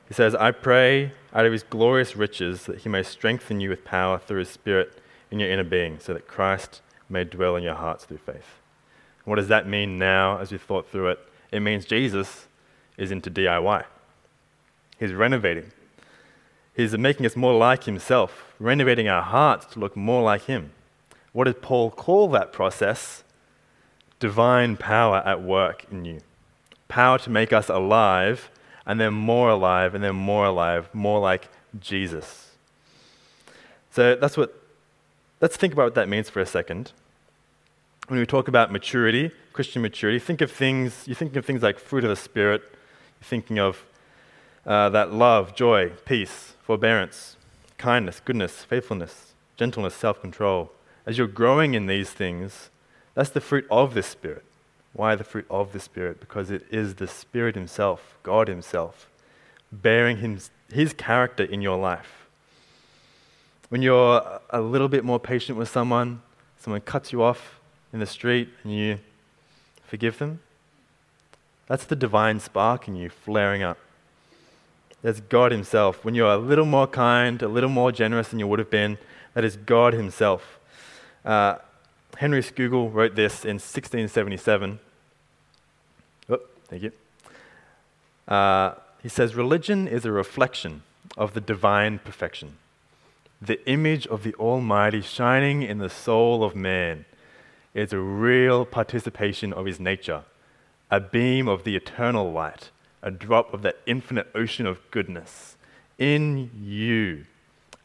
He 0.07 0.13
says, 0.13 0.35
I 0.35 0.51
pray 0.51 1.13
out 1.33 1.45
of 1.45 1.51
His 1.51 1.63
glorious 1.63 2.15
riches 2.15 2.65
that 2.65 2.79
He 2.79 2.89
may 2.89 3.03
strengthen 3.03 3.59
you 3.59 3.69
with 3.69 3.83
power 3.83 4.19
through 4.19 4.39
His 4.39 4.49
Spirit 4.49 4.99
in 5.33 5.39
your 5.39 5.49
inner 5.49 5.63
being, 5.63 5.97
so 5.99 6.13
that 6.13 6.27
Christ 6.27 6.81
may 7.09 7.23
dwell 7.23 7.55
in 7.55 7.63
your 7.63 7.73
hearts 7.73 8.05
through 8.05 8.19
faith. 8.19 8.59
What 9.25 9.37
does 9.37 9.47
that 9.47 9.67
mean 9.67 9.97
now 9.97 10.37
as 10.37 10.51
we 10.51 10.59
thought 10.59 10.87
through 10.87 11.09
it 11.09 11.19
It 11.51 11.61
means 11.61 11.85
Jesus 11.85 12.47
is 12.97 13.11
into 13.11 13.31
DIY. 13.31 13.83
He's 14.99 15.11
renovating. 15.13 15.71
He's 16.75 16.95
making 16.97 17.25
us 17.25 17.35
more 17.35 17.55
like 17.55 17.85
himself, 17.85 18.53
renovating 18.59 19.07
our 19.07 19.23
hearts 19.23 19.65
to 19.73 19.79
look 19.79 19.97
more 19.97 20.21
like 20.21 20.43
him. 20.43 20.71
What 21.31 21.45
does 21.45 21.55
Paul 21.61 21.89
call 21.89 22.27
that 22.29 22.53
process? 22.53 23.23
Divine 24.19 24.77
power 24.77 25.23
at 25.25 25.41
work 25.41 25.85
in 25.91 26.05
you. 26.05 26.21
Power 26.87 27.17
to 27.19 27.29
make 27.31 27.51
us 27.51 27.69
alive, 27.69 28.51
and 28.85 28.99
then 28.99 29.13
more 29.13 29.49
alive, 29.49 29.95
and 29.95 30.03
then 30.03 30.15
more 30.15 30.45
alive, 30.45 30.89
more 30.93 31.19
like 31.19 31.49
Jesus. 31.79 32.51
So 33.91 34.15
that's 34.15 34.37
what, 34.37 34.62
let's 35.43 35.57
think 35.57 35.73
about 35.73 35.83
what 35.83 35.95
that 35.95 36.07
means 36.07 36.29
for 36.29 36.39
a 36.39 36.45
second. 36.45 36.93
When 38.07 38.17
we 38.17 38.25
talk 38.25 38.47
about 38.47 38.71
maturity, 38.71 39.29
Christian 39.51 39.81
maturity, 39.81 40.17
think 40.17 40.39
of 40.39 40.49
things, 40.49 41.03
you're 41.05 41.17
thinking 41.17 41.37
of 41.37 41.45
things 41.45 41.61
like 41.61 41.79
fruit 41.79 42.05
of 42.05 42.09
the 42.09 42.15
Spirit, 42.15 42.61
you're 42.71 43.25
thinking 43.25 43.59
of 43.59 43.83
uh, 44.65 44.87
that 44.91 45.11
love, 45.11 45.53
joy, 45.53 45.89
peace, 46.05 46.53
forbearance, 46.61 47.35
kindness, 47.77 48.21
goodness, 48.23 48.63
faithfulness, 48.63 49.33
gentleness, 49.57 49.93
self 49.93 50.21
control. 50.21 50.71
As 51.05 51.17
you're 51.17 51.27
growing 51.27 51.73
in 51.73 51.87
these 51.87 52.11
things, 52.11 52.69
that's 53.13 53.29
the 53.29 53.41
fruit 53.41 53.67
of 53.69 53.95
the 53.95 54.03
Spirit. 54.03 54.45
Why 54.93 55.15
the 55.15 55.25
fruit 55.25 55.45
of 55.49 55.73
the 55.73 55.79
Spirit? 55.81 56.21
Because 56.21 56.51
it 56.51 56.65
is 56.71 56.95
the 56.95 57.07
Spirit 57.07 57.55
Himself, 57.55 58.17
God 58.23 58.47
Himself, 58.47 59.09
bearing 59.73 60.17
his, 60.17 60.51
his 60.71 60.93
character 60.93 61.43
in 61.43 61.61
your 61.61 61.77
life. 61.77 62.22
When 63.69 63.81
you're 63.81 64.39
a 64.49 64.61
little 64.61 64.87
bit 64.87 65.03
more 65.03 65.19
patient 65.19 65.57
with 65.57 65.69
someone, 65.69 66.21
someone 66.59 66.81
cuts 66.81 67.11
you 67.11 67.23
off 67.23 67.59
in 67.91 67.99
the 67.99 68.05
street 68.05 68.49
and 68.63 68.73
you 68.73 68.99
forgive 69.87 70.19
them, 70.19 70.41
that's 71.67 71.85
the 71.85 71.95
divine 71.95 72.39
spark 72.39 72.87
in 72.87 72.95
you 72.95 73.09
flaring 73.09 73.63
up. 73.63 73.77
That's 75.01 75.19
God 75.19 75.51
Himself. 75.51 76.03
When 76.05 76.15
you're 76.15 76.31
a 76.31 76.37
little 76.37 76.65
more 76.65 76.87
kind, 76.87 77.41
a 77.41 77.47
little 77.47 77.69
more 77.69 77.91
generous 77.91 78.29
than 78.29 78.39
you 78.39 78.47
would 78.47 78.59
have 78.59 78.69
been, 78.69 78.97
that 79.33 79.43
is 79.43 79.57
God 79.57 79.93
Himself. 79.93 80.59
Uh, 81.25 81.55
Henry 82.17 82.41
Scougal 82.41 82.93
wrote 82.93 83.15
this 83.15 83.43
in 83.43 83.55
1677. 83.55 84.79
Oh, 86.29 86.39
thank 86.67 86.83
you. 86.83 86.91
Uh, 88.27 88.75
he 89.01 89.09
says, 89.09 89.35
Religion 89.35 89.87
is 89.87 90.05
a 90.05 90.11
reflection 90.11 90.83
of 91.17 91.33
the 91.33 91.41
divine 91.41 91.99
perfection, 91.99 92.57
the 93.45 93.65
image 93.67 94.07
of 94.07 94.23
the 94.23 94.33
Almighty 94.35 95.01
shining 95.01 95.63
in 95.63 95.77
the 95.79 95.89
soul 95.89 96.43
of 96.43 96.55
man. 96.55 97.05
It's 97.73 97.93
a 97.93 97.99
real 97.99 98.65
participation 98.65 99.51
of 99.51 99.65
his 99.65 99.79
nature, 99.79 100.23
a 100.91 100.99
beam 100.99 101.47
of 101.47 101.63
the 101.63 101.75
eternal 101.75 102.31
light 102.31 102.69
a 103.03 103.11
drop 103.11 103.53
of 103.53 103.61
that 103.61 103.77
infinite 103.85 104.27
ocean 104.33 104.65
of 104.65 104.79
goodness 104.89 105.57
in 105.99 106.49
you 106.59 107.25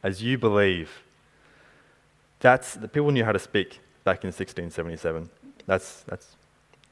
as 0.02 0.22
you 0.22 0.38
believe. 0.38 1.02
That's 2.38 2.74
the 2.74 2.86
people 2.86 3.10
knew 3.10 3.24
how 3.24 3.32
to 3.32 3.38
speak 3.38 3.80
back 4.04 4.22
in 4.22 4.28
1677. 4.28 5.28
That's, 5.66 6.02
that's, 6.04 6.36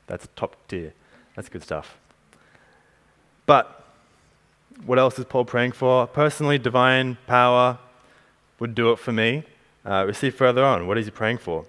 that's 0.08 0.28
top 0.34 0.56
tier. 0.66 0.92
That's 1.36 1.48
good 1.48 1.62
stuff. 1.62 1.96
But 3.46 3.84
what 4.84 4.98
else 4.98 5.18
is 5.20 5.24
Paul 5.24 5.44
praying 5.44 5.72
for? 5.72 6.08
Personally, 6.08 6.58
divine 6.58 7.16
power 7.28 7.78
would 8.58 8.74
do 8.74 8.92
it 8.92 8.98
for 8.98 9.12
me. 9.12 9.44
Uh, 9.84 10.04
we 10.06 10.12
see 10.12 10.30
further 10.30 10.64
on. 10.64 10.86
What 10.86 10.98
is 10.98 11.06
he 11.06 11.10
praying 11.10 11.38
for? 11.38 11.64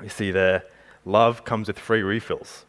We 0.00 0.08
see 0.08 0.30
there, 0.30 0.64
love 1.04 1.44
comes 1.44 1.68
with 1.68 1.78
free 1.78 2.02
refills 2.02 2.64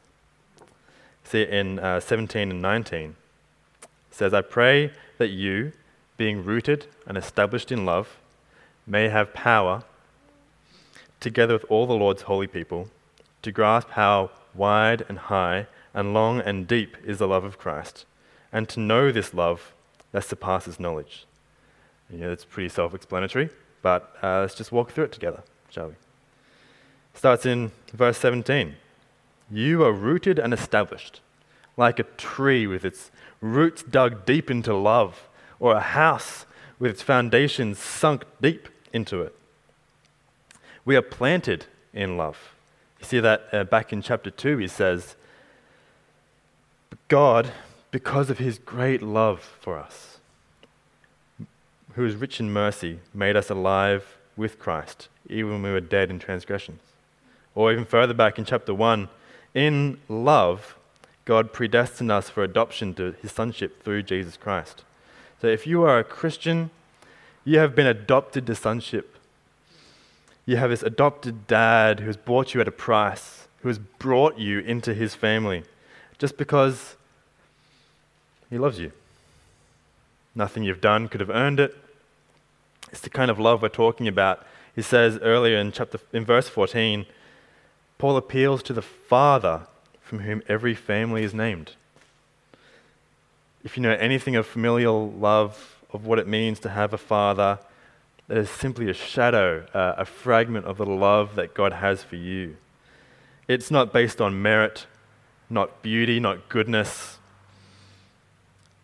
see 1.31 1.43
in 1.43 1.79
uh, 1.79 1.99
17 1.99 2.51
and 2.51 2.61
19. 2.61 3.15
It 3.81 3.87
says, 4.11 4.33
I 4.33 4.41
pray 4.41 4.91
that 5.17 5.29
you, 5.29 5.71
being 6.17 6.43
rooted 6.43 6.87
and 7.07 7.17
established 7.17 7.71
in 7.71 7.85
love, 7.85 8.17
may 8.85 9.07
have 9.07 9.33
power, 9.33 9.83
together 11.19 11.53
with 11.53 11.65
all 11.69 11.87
the 11.87 11.93
Lord's 11.93 12.23
holy 12.23 12.47
people, 12.47 12.89
to 13.41 13.51
grasp 13.51 13.91
how 13.91 14.31
wide 14.53 15.05
and 15.07 15.17
high 15.17 15.67
and 15.93 16.13
long 16.13 16.41
and 16.41 16.67
deep 16.67 16.97
is 17.05 17.19
the 17.19 17.27
love 17.27 17.43
of 17.43 17.57
Christ, 17.57 18.05
and 18.51 18.67
to 18.69 18.79
know 18.79 19.11
this 19.11 19.33
love 19.33 19.73
that 20.11 20.25
surpasses 20.25 20.79
knowledge. 20.79 21.25
Know, 22.11 22.31
it's 22.31 22.45
pretty 22.45 22.69
self 22.69 22.93
explanatory, 22.93 23.49
but 23.81 24.15
uh, 24.21 24.41
let's 24.41 24.55
just 24.55 24.71
walk 24.71 24.91
through 24.91 25.05
it 25.05 25.11
together, 25.11 25.43
shall 25.69 25.89
we? 25.89 25.93
Starts 27.13 27.45
in 27.45 27.71
verse 27.93 28.17
17. 28.17 28.75
You 29.49 29.83
are 29.83 29.93
rooted 29.93 30.39
and 30.39 30.53
established, 30.53 31.21
like 31.77 31.99
a 31.99 32.03
tree 32.03 32.67
with 32.67 32.85
its 32.85 33.11
roots 33.39 33.83
dug 33.83 34.25
deep 34.25 34.51
into 34.51 34.75
love, 34.75 35.27
or 35.59 35.75
a 35.75 35.81
house 35.81 36.45
with 36.79 36.91
its 36.91 37.01
foundations 37.01 37.79
sunk 37.79 38.23
deep 38.41 38.67
into 38.93 39.21
it. 39.21 39.35
We 40.83 40.95
are 40.95 41.01
planted 41.01 41.65
in 41.93 42.17
love. 42.17 42.53
You 42.99 43.05
see 43.05 43.19
that 43.19 43.47
uh, 43.51 43.63
back 43.63 43.93
in 43.93 44.01
chapter 44.01 44.31
2, 44.31 44.57
he 44.57 44.67
says, 44.67 45.15
God, 47.07 47.51
because 47.91 48.29
of 48.29 48.37
his 48.37 48.57
great 48.57 49.01
love 49.01 49.41
for 49.59 49.77
us, 49.77 50.10
who 51.95 52.05
is 52.05 52.15
rich 52.15 52.39
in 52.39 52.51
mercy, 52.51 52.99
made 53.13 53.35
us 53.35 53.49
alive 53.49 54.17
with 54.37 54.59
Christ, 54.59 55.07
even 55.29 55.51
when 55.51 55.63
we 55.63 55.71
were 55.71 55.81
dead 55.81 56.09
in 56.09 56.19
transgressions. 56.19 56.81
Or 57.53 57.71
even 57.71 57.85
further 57.85 58.13
back 58.13 58.37
in 58.37 58.45
chapter 58.45 58.73
1, 58.73 59.09
in 59.53 59.99
love, 60.07 60.75
God 61.25 61.53
predestined 61.53 62.11
us 62.11 62.29
for 62.29 62.43
adoption 62.43 62.93
to 62.95 63.15
his 63.21 63.31
sonship 63.31 63.83
through 63.83 64.03
Jesus 64.03 64.37
Christ. 64.37 64.83
So 65.41 65.47
if 65.47 65.67
you 65.67 65.83
are 65.83 65.99
a 65.99 66.03
Christian, 66.03 66.69
you 67.43 67.59
have 67.59 67.75
been 67.75 67.87
adopted 67.87 68.45
to 68.47 68.55
sonship. 68.55 69.17
You 70.45 70.57
have 70.57 70.69
this 70.69 70.83
adopted 70.83 71.47
dad 71.47 71.99
who 71.99 72.07
has 72.07 72.17
bought 72.17 72.53
you 72.53 72.61
at 72.61 72.67
a 72.67 72.71
price, 72.71 73.47
who 73.61 73.67
has 73.67 73.79
brought 73.79 74.39
you 74.39 74.59
into 74.59 74.93
his 74.93 75.15
family 75.15 75.63
just 76.21 76.37
because 76.37 76.95
he 78.49 78.59
loves 78.59 78.79
you. 78.79 78.91
Nothing 80.35 80.63
you've 80.63 80.81
done 80.81 81.07
could 81.07 81.19
have 81.19 81.31
earned 81.31 81.59
it. 81.59 81.75
It's 82.91 83.01
the 83.01 83.09
kind 83.09 83.31
of 83.31 83.39
love 83.39 83.61
we're 83.61 83.69
talking 83.69 84.07
about. 84.07 84.45
He 84.75 84.81
says 84.81 85.17
earlier 85.21 85.57
in 85.57 85.71
chapter 85.71 85.99
in 86.13 86.25
verse 86.25 86.47
14, 86.47 87.05
Paul 87.97 88.17
appeals 88.17 88.63
to 88.63 88.73
the 88.73 88.81
Father 88.81 89.67
from 90.01 90.19
whom 90.19 90.41
every 90.47 90.75
family 90.75 91.23
is 91.23 91.33
named. 91.33 91.73
If 93.63 93.77
you 93.77 93.83
know 93.83 93.91
anything 93.93 94.35
of 94.35 94.45
familial 94.45 95.11
love, 95.11 95.77
of 95.93 96.05
what 96.05 96.19
it 96.19 96.27
means 96.27 96.59
to 96.61 96.69
have 96.69 96.93
a 96.93 96.97
father, 96.97 97.59
that 98.27 98.37
is 98.37 98.49
simply 98.49 98.89
a 98.89 98.93
shadow, 98.93 99.65
uh, 99.73 99.95
a 99.97 100.05
fragment 100.05 100.65
of 100.65 100.77
the 100.77 100.85
love 100.85 101.35
that 101.35 101.53
God 101.53 101.73
has 101.73 102.01
for 102.01 102.15
you. 102.15 102.57
It's 103.47 103.69
not 103.69 103.91
based 103.91 104.21
on 104.21 104.41
merit, 104.41 104.87
not 105.49 105.81
beauty, 105.81 106.19
not 106.19 106.49
goodness. 106.49 107.17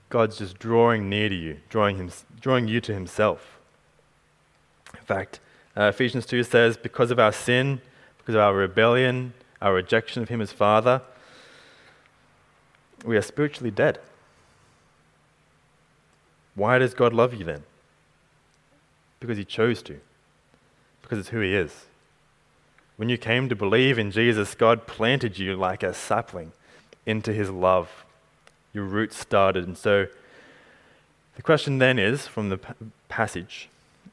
God's 0.10 0.38
just 0.38 0.60
drawing 0.60 1.10
near 1.10 1.30
to 1.30 1.36
you, 1.36 1.58
drawing, 1.70 1.98
him, 1.98 2.12
drawing 2.40 2.68
you 2.68 2.82
to 2.82 2.94
Himself. 2.94 3.57
In 5.00 5.06
fact, 5.06 5.40
uh, 5.76 5.84
Ephesians 5.84 6.26
2 6.26 6.44
says, 6.44 6.78
Because 6.78 7.12
of 7.12 7.20
our 7.20 7.32
sin, 7.32 7.82
because 8.18 8.36
of 8.36 8.42
our 8.42 8.54
rebellion, 8.54 9.34
our 9.62 9.74
rejection 9.74 10.22
of 10.22 10.30
Him 10.30 10.42
as 10.42 10.52
Father, 10.52 11.02
we 13.06 13.16
are 13.16 13.22
spiritually 13.22 13.72
dead. 13.72 14.00
Why 16.56 16.80
does 16.80 16.94
God 16.94 17.14
love 17.14 17.34
you 17.34 17.46
then? 17.46 17.64
Because 19.20 19.38
He 19.38 19.46
chose 19.46 19.82
to, 19.84 20.00
because 21.02 21.20
it's 21.20 21.30
who 21.30 21.40
He 21.40 21.54
is. 21.54 21.86
When 22.98 23.10
you 23.10 23.18
came 23.18 23.48
to 23.48 23.56
believe 23.56 24.00
in 24.00 24.10
Jesus, 24.10 24.56
God 24.56 24.88
planted 24.88 25.38
you 25.38 25.56
like 25.56 25.84
a 25.84 25.94
sapling 25.94 26.52
into 27.06 27.32
His 27.32 27.52
love. 27.52 28.04
Your 28.74 28.86
roots 28.86 29.18
started. 29.18 29.68
And 29.68 29.78
so 29.78 30.08
the 31.36 31.44
question 31.44 31.78
then 31.78 32.00
is 32.00 32.26
from 32.26 32.50
the 32.50 32.58
passage 33.08 33.70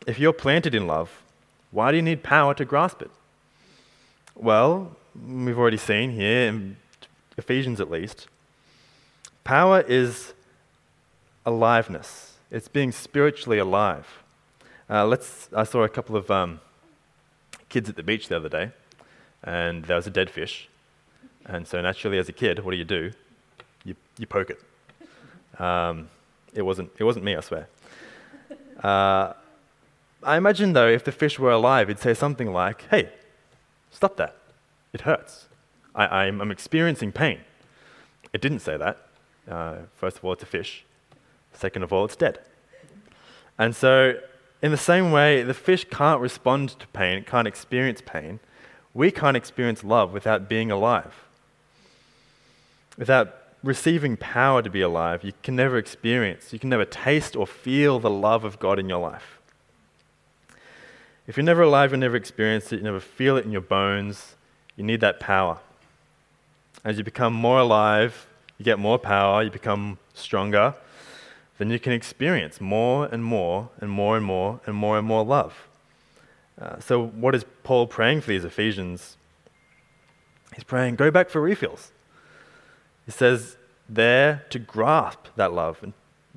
if 0.06 0.18
you're 0.18 0.32
planted 0.32 0.74
in 0.74 0.86
love, 0.86 1.22
why 1.70 1.90
do 1.90 1.96
you 1.96 2.02
need 2.02 2.22
power 2.22 2.54
to 2.54 2.64
grasp 2.64 3.02
it? 3.02 3.10
Well, 4.34 4.96
we've 5.26 5.58
already 5.58 5.76
seen 5.76 6.10
here, 6.10 6.48
in 6.48 6.76
Ephesians 7.36 7.80
at 7.80 7.90
least, 7.90 8.28
power 9.44 9.80
is 9.80 10.34
aliveness, 11.46 12.34
it's 12.50 12.68
being 12.68 12.92
spiritually 12.92 13.58
alive. 13.58 14.22
Uh, 14.88 15.06
let's, 15.06 15.48
I 15.54 15.64
saw 15.64 15.82
a 15.82 15.88
couple 15.88 16.16
of 16.16 16.30
um, 16.30 16.60
kids 17.68 17.88
at 17.88 17.96
the 17.96 18.02
beach 18.02 18.28
the 18.28 18.36
other 18.36 18.48
day, 18.48 18.70
and 19.42 19.84
there 19.84 19.96
was 19.96 20.06
a 20.06 20.10
dead 20.10 20.30
fish. 20.30 20.68
And 21.46 21.66
so, 21.66 21.80
naturally, 21.80 22.18
as 22.18 22.28
a 22.28 22.32
kid, 22.32 22.64
what 22.64 22.70
do 22.70 22.76
you 22.76 22.84
do? 22.84 23.12
You, 23.84 23.96
you 24.18 24.26
poke 24.26 24.50
it. 24.50 25.60
Um, 25.60 26.08
it, 26.54 26.62
wasn't, 26.62 26.90
it 26.98 27.04
wasn't 27.04 27.24
me, 27.24 27.36
I 27.36 27.40
swear. 27.40 27.68
Uh, 28.82 29.34
I 30.24 30.36
imagine, 30.36 30.72
though, 30.72 30.88
if 30.88 31.04
the 31.04 31.12
fish 31.12 31.38
were 31.38 31.50
alive, 31.50 31.88
it'd 31.88 32.02
say 32.02 32.14
something 32.14 32.52
like, 32.52 32.86
Hey, 32.90 33.10
Stop 33.94 34.16
that. 34.16 34.34
It 34.92 35.02
hurts. 35.02 35.46
I, 35.94 36.26
am 36.26 36.50
experiencing 36.50 37.12
pain. 37.12 37.38
It 38.32 38.40
didn't 38.40 38.58
say 38.58 38.76
that. 38.76 38.98
Uh, 39.48 39.76
first 39.94 40.18
of 40.18 40.24
all, 40.24 40.32
it's 40.32 40.42
a 40.42 40.46
fish. 40.46 40.84
Second 41.52 41.84
of 41.84 41.92
all, 41.92 42.04
it's 42.04 42.16
dead. 42.16 42.40
And 43.56 43.76
so, 43.76 44.14
in 44.60 44.72
the 44.72 44.76
same 44.76 45.12
way, 45.12 45.44
the 45.44 45.54
fish 45.54 45.86
can't 45.88 46.20
respond 46.20 46.70
to 46.80 46.88
pain, 46.88 47.18
it 47.18 47.26
can't 47.28 47.46
experience 47.46 48.02
pain. 48.04 48.40
We 48.92 49.12
can't 49.12 49.36
experience 49.36 49.84
love 49.84 50.12
without 50.12 50.48
being 50.48 50.72
alive. 50.72 51.14
Without 52.98 53.32
receiving 53.62 54.16
power 54.16 54.60
to 54.62 54.70
be 54.70 54.80
alive, 54.80 55.22
you 55.22 55.32
can 55.44 55.54
never 55.54 55.78
experience, 55.78 56.52
you 56.52 56.58
can 56.58 56.70
never 56.70 56.84
taste 56.84 57.36
or 57.36 57.46
feel 57.46 58.00
the 58.00 58.10
love 58.10 58.44
of 58.44 58.58
God 58.58 58.80
in 58.80 58.88
your 58.88 59.00
life. 59.00 59.38
If 61.26 61.36
you're 61.36 61.44
never 61.44 61.62
alive, 61.62 61.92
you 61.92 61.96
never 61.96 62.16
experience 62.16 62.72
it, 62.72 62.76
you 62.76 62.82
never 62.82 63.00
feel 63.00 63.36
it 63.36 63.44
in 63.44 63.52
your 63.52 63.62
bones, 63.62 64.34
you 64.76 64.84
need 64.84 65.00
that 65.00 65.20
power. 65.20 65.58
As 66.84 66.98
you 66.98 67.04
become 67.04 67.32
more 67.32 67.60
alive, 67.60 68.26
you 68.58 68.64
get 68.64 68.78
more 68.78 68.98
power, 68.98 69.42
you 69.42 69.50
become 69.50 69.98
stronger, 70.12 70.74
then 71.58 71.70
you 71.70 71.78
can 71.78 71.92
experience 71.92 72.60
more 72.60 73.06
and 73.06 73.24
more 73.24 73.70
and 73.80 73.90
more 73.90 74.16
and 74.16 74.26
more 74.26 74.60
and 74.66 74.76
more 74.76 74.98
and 74.98 75.06
more 75.06 75.24
love. 75.24 75.68
Uh, 76.60 76.78
so, 76.78 77.06
what 77.06 77.34
is 77.34 77.44
Paul 77.62 77.86
praying 77.86 78.20
for 78.20 78.28
these 78.28 78.44
Ephesians? 78.44 79.16
He's 80.54 80.64
praying, 80.64 80.96
go 80.96 81.10
back 81.10 81.30
for 81.30 81.40
refills. 81.40 81.90
He 83.06 83.12
says 83.12 83.56
there 83.88 84.44
to 84.50 84.58
grasp 84.58 85.26
that 85.36 85.52
love. 85.52 85.82
And 85.82 85.92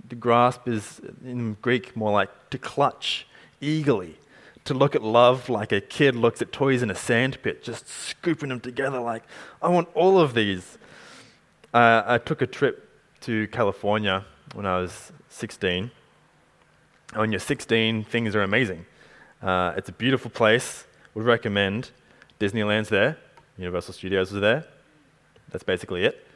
to 0.10 0.15
grasp 0.15 0.67
is 0.67 1.01
in 1.24 1.58
Greek 1.62 1.96
more 1.96 2.12
like 2.12 2.50
to 2.50 2.58
clutch 2.58 3.27
eagerly, 3.62 4.17
to 4.68 4.74
look 4.74 4.96
at 4.96 5.02
love 5.02 5.50
like 5.50 5.72
a 5.72 5.80
kid 5.80 6.16
looks 6.16 6.42
at 6.42 6.52
toys 6.52 6.84
in 6.84 6.92
a 6.92 6.96
sandpit, 6.96 7.64
just 7.64 7.88
scooping 7.88 8.50
them 8.50 8.60
together 8.60 9.00
like, 9.00 9.24
I 9.62 9.70
want 9.70 9.88
all 9.94 10.20
of 10.20 10.34
these. 10.34 10.78
Uh, 11.74 12.04
I 12.06 12.18
took 12.18 12.42
a 12.42 12.48
trip 12.48 12.90
to 13.22 13.48
California 13.48 14.26
when 14.54 14.66
I 14.66 14.80
was 14.80 15.12
16. 15.30 15.90
When 17.16 17.32
you're 17.32 17.40
16, 17.40 18.04
things 18.04 18.36
are 18.36 18.44
amazing. 18.44 18.86
Uh, 19.42 19.74
it's 19.78 19.88
a 19.88 19.94
beautiful 19.94 20.30
place. 20.30 20.86
Would 21.14 21.26
recommend. 21.26 21.92
Disneyland's 22.40 22.90
there. 22.90 23.18
Universal 23.58 23.94
Studios 23.94 24.34
is 24.34 24.42
there. 24.42 24.66
That's 25.50 25.64
basically 25.64 26.04
it. 26.04 26.28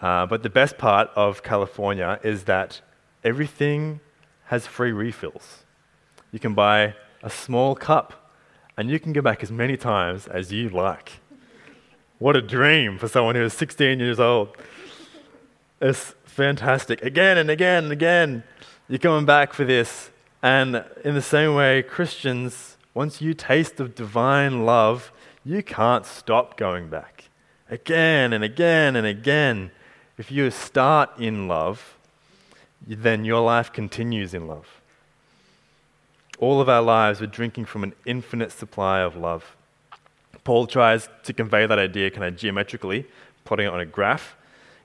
Uh, 0.00 0.26
but 0.26 0.42
the 0.42 0.50
best 0.50 0.78
part 0.78 1.10
of 1.14 1.42
California 1.44 2.18
is 2.24 2.44
that 2.44 2.80
everything 3.22 4.00
has 4.46 4.66
free 4.66 4.92
refills. 4.92 5.64
You 6.32 6.40
can 6.40 6.54
buy 6.54 6.94
a 7.26 7.30
small 7.30 7.74
cup 7.74 8.30
and 8.76 8.88
you 8.88 9.00
can 9.00 9.12
go 9.12 9.20
back 9.20 9.42
as 9.42 9.50
many 9.50 9.76
times 9.76 10.28
as 10.28 10.52
you 10.52 10.68
like. 10.68 11.20
What 12.18 12.36
a 12.36 12.40
dream 12.40 12.98
for 12.98 13.08
someone 13.08 13.34
who 13.34 13.42
is 13.42 13.52
16 13.52 13.98
years 13.98 14.20
old. 14.20 14.56
It's 15.80 16.14
fantastic. 16.24 17.02
Again 17.02 17.36
and 17.36 17.50
again 17.50 17.84
and 17.84 17.92
again, 17.92 18.44
you're 18.88 19.00
coming 19.00 19.26
back 19.26 19.52
for 19.52 19.64
this. 19.64 20.10
And 20.40 20.84
in 21.04 21.14
the 21.14 21.22
same 21.22 21.56
way, 21.56 21.82
Christians, 21.82 22.76
once 22.94 23.20
you 23.20 23.34
taste 23.34 23.80
of 23.80 23.96
divine 23.96 24.64
love, 24.64 25.10
you 25.44 25.64
can't 25.64 26.06
stop 26.06 26.56
going 26.56 26.88
back. 26.88 27.28
Again 27.68 28.32
and 28.32 28.44
again 28.44 28.94
and 28.94 29.06
again. 29.06 29.72
If 30.16 30.30
you 30.30 30.48
start 30.52 31.18
in 31.18 31.48
love, 31.48 31.98
then 32.86 33.24
your 33.24 33.40
life 33.40 33.72
continues 33.72 34.32
in 34.32 34.46
love. 34.46 34.75
All 36.38 36.60
of 36.60 36.68
our 36.68 36.82
lives, 36.82 37.20
we're 37.20 37.26
drinking 37.26 37.64
from 37.64 37.82
an 37.82 37.94
infinite 38.04 38.52
supply 38.52 39.00
of 39.00 39.16
love. 39.16 39.56
Paul 40.44 40.66
tries 40.66 41.08
to 41.24 41.32
convey 41.32 41.66
that 41.66 41.78
idea 41.78 42.10
kind 42.10 42.24
of 42.24 42.36
geometrically, 42.36 43.06
plotting 43.44 43.66
it 43.66 43.72
on 43.72 43.80
a 43.80 43.86
graph. 43.86 44.36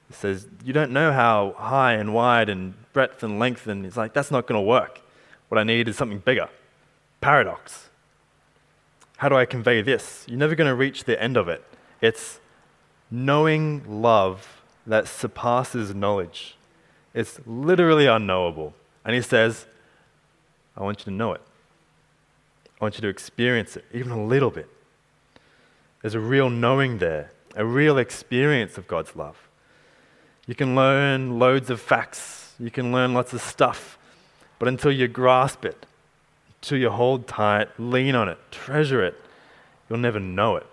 He 0.08 0.14
says, 0.14 0.48
You 0.64 0.74
don't 0.74 0.92
know 0.92 1.12
how 1.12 1.56
high 1.58 1.94
and 1.94 2.14
wide 2.14 2.50
and 2.50 2.74
breadth 2.94 3.22
and 3.24 3.38
length, 3.38 3.68
and 3.68 3.86
he's 3.86 3.98
like, 3.98 4.14
That's 4.14 4.32
not 4.32 4.48
going 4.48 4.60
to 4.60 4.68
work. 4.68 5.02
What 5.50 5.58
I 5.60 5.64
need 5.64 5.88
is 5.88 5.98
something 5.98 6.20
bigger. 6.20 6.50
Paradox. 7.20 7.90
How 9.18 9.30
do 9.30 9.36
I 9.36 9.46
convey 9.46 9.82
this? 9.82 10.26
You're 10.28 10.40
never 10.40 10.56
going 10.56 10.68
to 10.68 10.76
reach 10.76 11.04
the 11.04 11.22
end 11.22 11.38
of 11.38 11.48
it. 11.48 11.64
It's 12.02 12.40
knowing 13.12 14.02
love 14.02 14.64
that 14.88 15.08
surpasses 15.08 15.94
knowledge. 15.94 16.58
It's 17.14 17.40
literally 17.46 18.08
unknowable. 18.08 18.74
And 19.06 19.14
he 19.14 19.22
says, 19.22 19.68
I 20.76 20.82
want 20.82 21.00
you 21.00 21.06
to 21.06 21.12
know 21.12 21.34
it. 21.34 21.42
I 22.82 22.86
want 22.86 22.96
you 22.96 23.02
to 23.02 23.10
experience 23.10 23.78
it, 23.78 23.86
even 23.94 24.12
a 24.12 24.26
little 24.26 24.50
bit. 24.50 24.68
There's 26.02 26.16
a 26.16 26.20
real 26.20 26.50
knowing 26.50 26.98
there, 26.98 27.32
a 27.56 27.64
real 27.64 28.00
experience 28.00 28.76
of 28.76 28.88
God's 28.88 29.16
love. 29.16 29.38
You 30.48 30.56
can 30.56 30.76
learn 30.76 31.38
loads 31.38 31.70
of 31.70 31.80
facts, 31.80 32.54
you 32.60 32.72
can 32.72 32.92
learn 32.92 33.14
lots 33.14 33.34
of 33.34 33.42
stuff, 33.42 34.00
but 34.58 34.68
until 34.68 34.92
you 34.92 35.08
grasp 35.08 35.64
it, 35.64 35.86
until 36.60 36.80
you 36.80 36.90
hold 36.90 37.28
tight, 37.28 37.68
lean 37.80 38.16
on 38.16 38.28
it, 38.28 38.40
treasure 38.50 39.04
it, 39.04 39.16
you'll 39.88 40.00
never 40.00 40.20
know 40.20 40.56
it. 40.56 40.66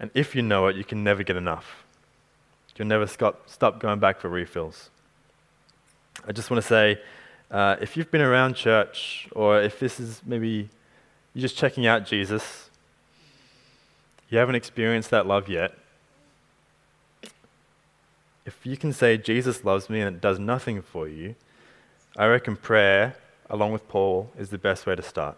And 0.00 0.10
if 0.14 0.34
you 0.34 0.40
know 0.40 0.68
it, 0.68 0.76
you 0.76 0.84
can 0.84 1.04
never 1.04 1.22
get 1.22 1.36
enough. 1.36 1.84
You'll 2.76 2.88
never 2.88 3.06
stop, 3.06 3.48
stop 3.48 3.78
going 3.78 4.00
back 4.00 4.20
for 4.20 4.30
refills. 4.30 4.88
I 6.26 6.32
just 6.32 6.50
want 6.50 6.62
to 6.62 6.66
say 6.66 6.98
uh, 7.50 7.76
if 7.80 7.96
you've 7.96 8.10
been 8.10 8.20
around 8.20 8.54
church, 8.54 9.28
or 9.32 9.60
if 9.60 9.78
this 9.78 10.00
is 10.00 10.22
maybe 10.24 10.68
you're 11.32 11.42
just 11.42 11.56
checking 11.56 11.86
out 11.86 12.06
Jesus, 12.06 12.70
you 14.28 14.38
haven't 14.38 14.54
experienced 14.54 15.10
that 15.10 15.26
love 15.26 15.48
yet. 15.48 15.74
If 18.46 18.66
you 18.66 18.76
can 18.76 18.92
say, 18.92 19.16
Jesus 19.16 19.64
loves 19.64 19.88
me 19.88 20.00
and 20.00 20.16
it 20.16 20.20
does 20.20 20.38
nothing 20.38 20.82
for 20.82 21.08
you, 21.08 21.34
I 22.16 22.26
reckon 22.26 22.56
prayer, 22.56 23.16
along 23.48 23.72
with 23.72 23.88
Paul, 23.88 24.30
is 24.38 24.50
the 24.50 24.58
best 24.58 24.86
way 24.86 24.94
to 24.94 25.02
start. 25.02 25.36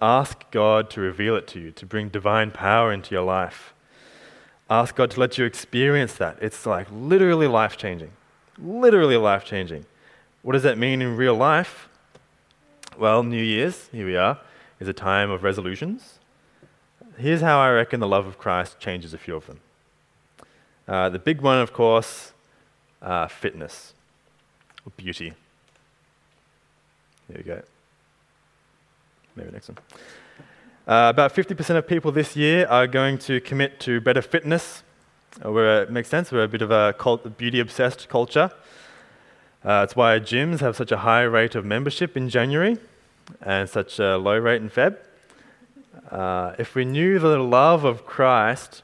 Ask 0.00 0.50
God 0.50 0.88
to 0.90 1.00
reveal 1.00 1.36
it 1.36 1.46
to 1.48 1.60
you, 1.60 1.70
to 1.72 1.86
bring 1.86 2.08
divine 2.08 2.50
power 2.50 2.92
into 2.92 3.14
your 3.14 3.24
life. 3.24 3.74
Ask 4.70 4.96
God 4.96 5.10
to 5.12 5.20
let 5.20 5.36
you 5.36 5.44
experience 5.44 6.14
that. 6.14 6.38
It's 6.40 6.64
like 6.64 6.86
literally 6.90 7.46
life 7.46 7.76
changing. 7.76 8.12
Literally 8.58 9.16
life 9.16 9.44
changing. 9.44 9.84
What 10.42 10.54
does 10.54 10.64
that 10.64 10.76
mean 10.76 11.00
in 11.00 11.16
real 11.16 11.36
life? 11.36 11.88
Well, 12.98 13.22
New 13.22 13.42
Year's, 13.42 13.88
here 13.92 14.04
we 14.04 14.16
are, 14.16 14.40
is 14.80 14.88
a 14.88 14.92
time 14.92 15.30
of 15.30 15.44
resolutions. 15.44 16.18
Here's 17.16 17.40
how 17.40 17.60
I 17.60 17.70
reckon 17.70 18.00
the 18.00 18.08
love 18.08 18.26
of 18.26 18.38
Christ 18.38 18.80
changes 18.80 19.14
a 19.14 19.18
few 19.18 19.36
of 19.36 19.46
them. 19.46 19.60
Uh, 20.88 21.08
the 21.10 21.20
big 21.20 21.40
one, 21.42 21.58
of 21.58 21.72
course, 21.72 22.32
uh, 23.00 23.28
fitness 23.28 23.94
or 24.84 24.90
beauty. 24.96 25.32
There 27.28 27.38
we 27.38 27.44
go. 27.44 27.62
Maybe 29.36 29.52
next 29.52 29.68
one. 29.68 29.78
Uh, 30.88 31.08
about 31.08 31.32
50% 31.32 31.76
of 31.76 31.86
people 31.86 32.10
this 32.10 32.34
year 32.34 32.66
are 32.66 32.88
going 32.88 33.16
to 33.18 33.40
commit 33.42 33.78
to 33.80 34.00
better 34.00 34.20
fitness. 34.20 34.82
Uh, 35.44 35.52
where 35.52 35.84
it 35.84 35.90
makes 35.90 36.08
sense, 36.08 36.32
we're 36.32 36.42
a 36.42 36.48
bit 36.48 36.62
of 36.62 36.72
a 36.72 36.94
cult, 36.98 37.38
beauty 37.38 37.60
obsessed 37.60 38.08
culture. 38.08 38.50
Uh, 39.64 39.82
it's 39.84 39.94
why 39.94 40.18
gyms 40.18 40.58
have 40.58 40.76
such 40.76 40.90
a 40.90 40.98
high 40.98 41.22
rate 41.22 41.54
of 41.54 41.64
membership 41.64 42.16
in 42.16 42.28
January 42.28 42.78
and 43.40 43.68
such 43.68 44.00
a 44.00 44.16
low 44.16 44.36
rate 44.36 44.60
in 44.60 44.68
Feb. 44.68 44.96
Uh, 46.10 46.54
if 46.58 46.74
we 46.74 46.84
knew 46.84 47.20
the 47.20 47.38
love 47.38 47.84
of 47.84 48.04
Christ, 48.04 48.82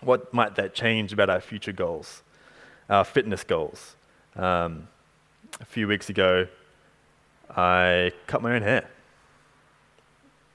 what 0.00 0.34
might 0.34 0.56
that 0.56 0.74
change 0.74 1.12
about 1.12 1.30
our 1.30 1.40
future 1.40 1.70
goals, 1.70 2.22
our 2.88 3.04
fitness 3.04 3.44
goals? 3.44 3.94
Um, 4.34 4.88
a 5.60 5.64
few 5.64 5.86
weeks 5.86 6.08
ago, 6.08 6.48
I 7.48 8.10
cut 8.26 8.42
my 8.42 8.56
own 8.56 8.62
hair. 8.62 8.90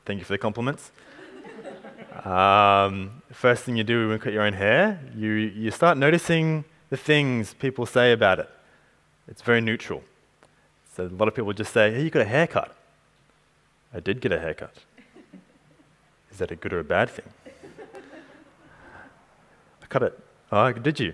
Thank 0.06 0.20
you 0.20 0.26
for 0.26 0.34
the 0.34 0.38
compliments. 0.38 0.92
um, 2.26 3.22
first 3.32 3.64
thing 3.64 3.78
you 3.78 3.86
do 3.86 4.10
when 4.10 4.18
you 4.18 4.20
cut 4.20 4.34
your 4.34 4.44
own 4.44 4.54
hair, 4.54 5.00
you, 5.16 5.32
you 5.32 5.72
start 5.72 5.98
noticing 5.98 6.66
the 6.90 6.98
things 6.98 7.54
people 7.54 7.86
say 7.86 8.12
about 8.12 8.40
it. 8.40 8.50
It's 9.28 9.42
very 9.42 9.62
neutral. 9.62 10.04
So 10.96 11.06
a 11.06 11.08
lot 11.08 11.28
of 11.28 11.36
people 11.36 11.52
just 11.54 11.74
say, 11.74 11.94
hey, 11.94 12.04
you 12.04 12.10
got 12.10 12.22
a 12.22 12.26
haircut. 12.26 12.76
I 13.94 14.00
did 14.00 14.22
get 14.22 14.32
a 14.32 14.40
haircut. 14.40 14.74
Is 16.32 16.38
that 16.38 16.52
a 16.52 16.56
good 16.56 16.74
or 16.74 16.80
a 16.80 16.84
bad 16.84 17.10
thing? 17.10 17.26
I 19.82 19.86
cut 19.88 20.04
it. 20.04 20.20
Oh, 20.52 20.72
did 20.72 21.00
you? 21.00 21.14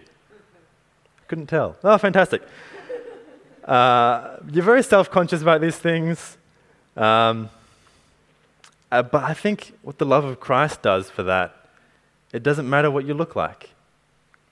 Couldn't 1.27 1.47
tell. 1.47 1.77
Oh, 1.83 1.97
fantastic. 1.97 2.41
Uh, 3.63 4.37
you're 4.51 4.63
very 4.63 4.83
self 4.83 5.09
conscious 5.09 5.41
about 5.41 5.61
these 5.61 5.77
things. 5.77 6.37
Um, 6.97 7.49
uh, 8.91 9.01
but 9.03 9.23
I 9.23 9.33
think 9.33 9.73
what 9.81 9.97
the 9.97 10.05
love 10.05 10.25
of 10.25 10.39
Christ 10.39 10.81
does 10.81 11.09
for 11.09 11.23
that, 11.23 11.55
it 12.33 12.43
doesn't 12.43 12.69
matter 12.69 12.91
what 12.91 13.05
you 13.05 13.13
look 13.13 13.35
like. 13.35 13.69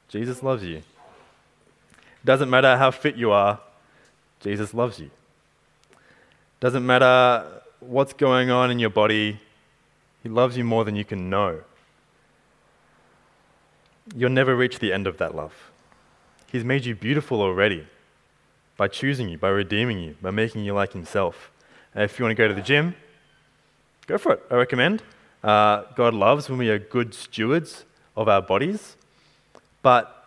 Jesus 0.08 0.42
loves 0.42 0.64
you. 0.64 0.82
Doesn't 2.26 2.50
matter 2.50 2.78
how 2.78 2.92
fit 2.92 3.16
you 3.16 3.32
are, 3.32 3.60
Jesus 4.40 4.74
loves 4.74 5.00
you. 5.00 5.10
Doesn't 6.60 6.86
matter 6.86 7.62
what's 7.80 8.14
going 8.14 8.50
on 8.52 8.72
in 8.72 8.80
your 8.80 8.90
body, 8.90 9.40
He 10.22 10.30
loves 10.30 10.58
you 10.58 10.64
more 10.64 10.84
than 10.84 10.96
you 10.96 11.06
can 11.06 11.30
know. 11.30 11.62
you'll 14.16 14.32
never 14.32 14.56
reach 14.56 14.80
the 14.80 14.92
end 14.92 15.06
of 15.06 15.18
that 15.18 15.36
love. 15.36 15.72
He's 16.52 16.64
made 16.64 16.84
you 16.84 16.96
beautiful 16.96 17.42
already 17.42 17.86
by 18.76 18.88
choosing 18.88 19.30
you, 19.30 19.38
by 19.38 19.50
redeeming 19.50 20.00
you, 20.00 20.16
by 20.22 20.32
making 20.32 20.64
you 20.64 20.74
like 20.74 20.94
Himself. 20.94 21.52
And 21.94 22.04
if 22.04 22.18
you 22.18 22.26
want 22.26 22.36
to 22.36 22.42
go 22.42 22.48
to 22.48 22.54
the 22.54 22.62
gym, 22.62 22.96
go 24.08 24.18
for 24.18 24.34
it. 24.34 24.44
I 24.50 24.56
recommend. 24.56 25.04
Uh, 25.44 25.84
God 25.96 26.14
loves 26.14 26.50
when 26.50 26.58
we 26.58 26.70
are 26.70 26.80
good 26.80 27.14
stewards 27.14 27.86
of 28.16 28.28
our 28.28 28.42
bodies. 28.42 28.96
But 29.82 30.19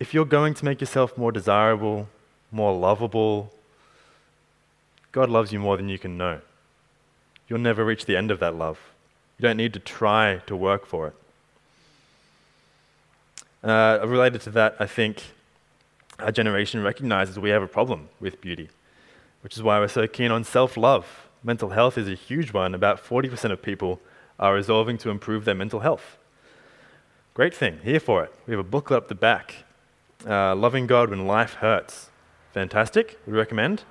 if 0.00 0.14
you're 0.14 0.24
going 0.24 0.54
to 0.54 0.64
make 0.64 0.80
yourself 0.80 1.16
more 1.16 1.30
desirable, 1.30 2.08
more 2.50 2.74
lovable, 2.74 3.52
God 5.12 5.28
loves 5.28 5.52
you 5.52 5.60
more 5.60 5.76
than 5.76 5.90
you 5.90 5.98
can 5.98 6.16
know. 6.16 6.40
You'll 7.46 7.60
never 7.60 7.84
reach 7.84 8.06
the 8.06 8.16
end 8.16 8.30
of 8.30 8.40
that 8.40 8.54
love. 8.54 8.78
You 9.38 9.42
don't 9.42 9.58
need 9.58 9.74
to 9.74 9.78
try 9.78 10.40
to 10.46 10.56
work 10.56 10.86
for 10.86 11.08
it. 11.08 11.14
Uh, 13.62 14.00
related 14.06 14.40
to 14.42 14.50
that, 14.50 14.74
I 14.80 14.86
think 14.86 15.22
our 16.18 16.32
generation 16.32 16.82
recognizes 16.82 17.38
we 17.38 17.50
have 17.50 17.62
a 17.62 17.68
problem 17.68 18.08
with 18.20 18.40
beauty, 18.40 18.70
which 19.42 19.56
is 19.56 19.62
why 19.62 19.78
we're 19.78 19.88
so 19.88 20.06
keen 20.06 20.30
on 20.30 20.44
self 20.44 20.78
love. 20.78 21.28
Mental 21.42 21.70
health 21.70 21.98
is 21.98 22.08
a 22.08 22.14
huge 22.14 22.52
one. 22.54 22.74
About 22.74 23.04
40% 23.04 23.50
of 23.52 23.60
people 23.60 24.00
are 24.38 24.54
resolving 24.54 24.96
to 24.98 25.10
improve 25.10 25.44
their 25.44 25.54
mental 25.54 25.80
health. 25.80 26.16
Great 27.34 27.54
thing, 27.54 27.80
here 27.82 28.00
for 28.00 28.24
it. 28.24 28.34
We 28.46 28.52
have 28.52 28.60
a 28.60 28.68
booklet 28.68 28.96
up 28.96 29.08
the 29.08 29.14
back 29.14 29.64
uh, 30.26 30.54
Loving 30.54 30.86
God 30.86 31.10
When 31.10 31.26
Life 31.26 31.54
Hurts. 31.54 32.10
Fantastic, 32.52 33.18
we 33.26 33.32
recommend. 33.32 33.84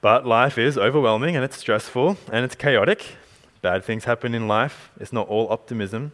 But 0.00 0.26
life 0.26 0.58
is 0.58 0.78
overwhelming 0.78 1.34
and 1.34 1.44
it's 1.44 1.56
stressful 1.56 2.16
and 2.30 2.44
it's 2.44 2.54
chaotic. 2.54 3.16
Bad 3.62 3.84
things 3.84 4.04
happen 4.04 4.34
in 4.34 4.46
life. 4.46 4.90
It's 5.00 5.12
not 5.12 5.28
all 5.28 5.50
optimism. 5.50 6.12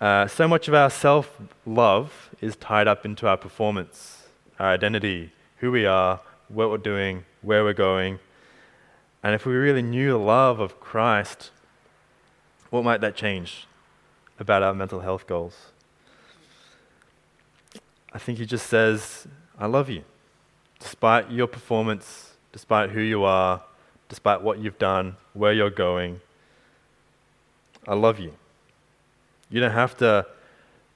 Uh, 0.00 0.26
so 0.26 0.46
much 0.46 0.68
of 0.68 0.74
our 0.74 0.88
self 0.88 1.36
love 1.66 2.30
is 2.40 2.56
tied 2.56 2.86
up 2.86 3.04
into 3.04 3.26
our 3.26 3.36
performance, 3.36 4.28
our 4.58 4.68
identity, 4.68 5.32
who 5.56 5.70
we 5.70 5.84
are, 5.84 6.20
what 6.48 6.70
we're 6.70 6.78
doing, 6.78 7.24
where 7.42 7.64
we're 7.64 7.72
going. 7.72 8.18
And 9.22 9.34
if 9.34 9.44
we 9.44 9.52
really 9.52 9.82
knew 9.82 10.12
the 10.12 10.18
love 10.18 10.60
of 10.60 10.80
Christ, 10.80 11.50
what 12.70 12.84
might 12.84 13.00
that 13.00 13.14
change 13.16 13.66
about 14.38 14.62
our 14.62 14.72
mental 14.72 15.00
health 15.00 15.26
goals? 15.26 15.72
I 18.12 18.18
think 18.18 18.38
he 18.38 18.46
just 18.46 18.66
says, 18.66 19.26
I 19.58 19.66
love 19.66 19.88
you. 19.88 20.02
Despite 20.78 21.30
your 21.30 21.46
performance, 21.46 22.32
despite 22.52 22.90
who 22.90 23.00
you 23.00 23.24
are, 23.24 23.62
despite 24.08 24.42
what 24.42 24.58
you've 24.58 24.78
done, 24.78 25.16
where 25.34 25.52
you're 25.52 25.70
going, 25.70 26.20
I 27.86 27.94
love 27.94 28.18
you. 28.18 28.34
You 29.48 29.60
don't 29.60 29.72
have 29.72 29.96
to, 29.98 30.26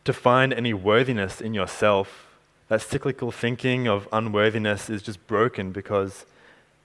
to 0.05 0.13
find 0.13 0.53
any 0.53 0.75
worthiness 0.75 1.41
in 1.41 1.55
yourself. 1.55 2.27
That 2.69 2.83
cyclical 2.83 3.31
thinking 3.31 3.87
of 3.87 4.09
unworthiness 4.13 4.89
is 4.89 5.03
just 5.03 5.25
broken 5.27 5.71
because, 5.71 6.25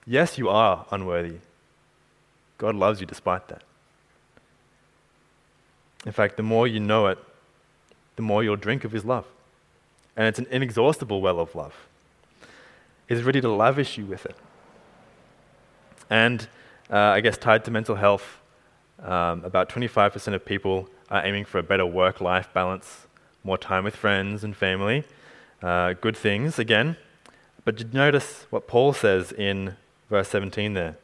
yes, 0.05 0.37
you 0.37 0.49
are 0.49 0.85
unworthy. 0.91 1.37
God 2.57 2.75
loves 2.75 2.99
you 2.99 3.07
despite 3.07 3.47
that. 3.47 3.63
In 6.05 6.11
fact, 6.11 6.37
the 6.37 6.43
more 6.43 6.67
you 6.67 6.79
know 6.79 7.07
it, 7.07 7.17
the 8.15 8.21
more 8.21 8.43
you'll 8.43 8.55
drink 8.55 8.83
of 8.83 8.91
His 8.91 9.05
love. 9.05 9.25
And 10.19 10.27
it's 10.27 10.37
an 10.37 10.47
inexhaustible 10.51 11.21
well 11.21 11.39
of 11.39 11.55
love. 11.55 11.87
He's 13.07 13.23
ready 13.23 13.39
to 13.39 13.47
lavish 13.47 13.97
you 13.97 14.05
with 14.05 14.25
it. 14.25 14.35
And 16.09 16.45
uh, 16.91 16.97
I 16.97 17.21
guess 17.21 17.37
tied 17.37 17.63
to 17.63 17.71
mental 17.71 17.95
health, 17.95 18.41
um, 19.01 19.45
about 19.45 19.69
25% 19.69 20.33
of 20.33 20.43
people 20.43 20.89
are 21.09 21.25
aiming 21.25 21.45
for 21.45 21.57
a 21.57 21.63
better 21.63 21.85
work 21.85 22.19
life 22.19 22.49
balance, 22.53 23.07
more 23.45 23.57
time 23.57 23.85
with 23.85 23.95
friends 23.95 24.43
and 24.43 24.57
family. 24.57 25.05
Uh, 25.63 25.93
good 25.93 26.17
things, 26.17 26.59
again. 26.59 26.97
But 27.63 27.77
did 27.77 27.93
you 27.93 27.99
notice 27.99 28.45
what 28.49 28.67
Paul 28.67 28.91
says 28.91 29.31
in 29.31 29.77
verse 30.09 30.27
17 30.27 30.73
there? 30.73 30.97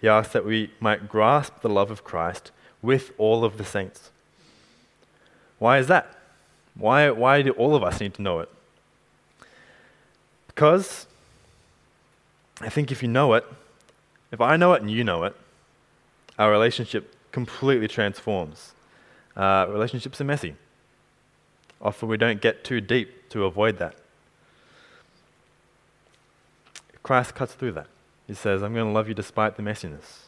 He 0.00 0.08
asks 0.08 0.32
that 0.32 0.46
we 0.46 0.70
might 0.80 1.06
grasp 1.06 1.60
the 1.60 1.68
love 1.68 1.90
of 1.90 2.02
Christ 2.02 2.50
with 2.80 3.12
all 3.18 3.44
of 3.44 3.58
the 3.58 3.64
saints. 3.66 4.10
Why 5.58 5.76
is 5.76 5.86
that? 5.88 6.16
Why, 6.78 7.10
why 7.10 7.42
do 7.42 7.50
all 7.52 7.74
of 7.74 7.82
us 7.82 8.00
need 8.00 8.14
to 8.14 8.22
know 8.22 8.40
it? 8.40 8.48
Because 10.48 11.06
I 12.60 12.68
think 12.68 12.90
if 12.90 13.02
you 13.02 13.08
know 13.08 13.34
it, 13.34 13.44
if 14.32 14.40
I 14.40 14.56
know 14.56 14.72
it 14.74 14.82
and 14.82 14.90
you 14.90 15.04
know 15.04 15.24
it, 15.24 15.36
our 16.38 16.50
relationship 16.50 17.14
completely 17.32 17.88
transforms. 17.88 18.72
Uh, 19.36 19.66
relationships 19.68 20.20
are 20.20 20.24
messy. 20.24 20.54
Often 21.80 22.08
we 22.08 22.16
don't 22.16 22.40
get 22.40 22.64
too 22.64 22.80
deep 22.80 23.28
to 23.30 23.44
avoid 23.44 23.78
that. 23.78 23.94
Christ 27.02 27.34
cuts 27.34 27.52
through 27.54 27.72
that. 27.72 27.86
He 28.26 28.34
says, 28.34 28.62
I'm 28.62 28.74
going 28.74 28.86
to 28.86 28.92
love 28.92 29.08
you 29.08 29.14
despite 29.14 29.56
the 29.56 29.62
messiness. 29.62 30.24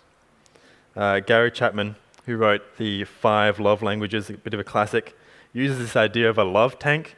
Uh, 0.95 1.21
Gary 1.21 1.51
Chapman, 1.51 1.97
who 2.27 2.37
wrote 2.37 2.77
the 2.77 3.05
Five 3.05 3.59
Love 3.59 3.83
Languages, 3.83 4.31
a 4.31 4.35
bit 4.35 4.55
of 4.55 4.61
a 4.61 4.65
classic, 4.65 5.18
uses 5.59 5.79
this 5.79 5.97
idea 5.97 6.29
of 6.31 6.39
a 6.39 6.45
love 6.45 6.79
tank. 6.79 7.17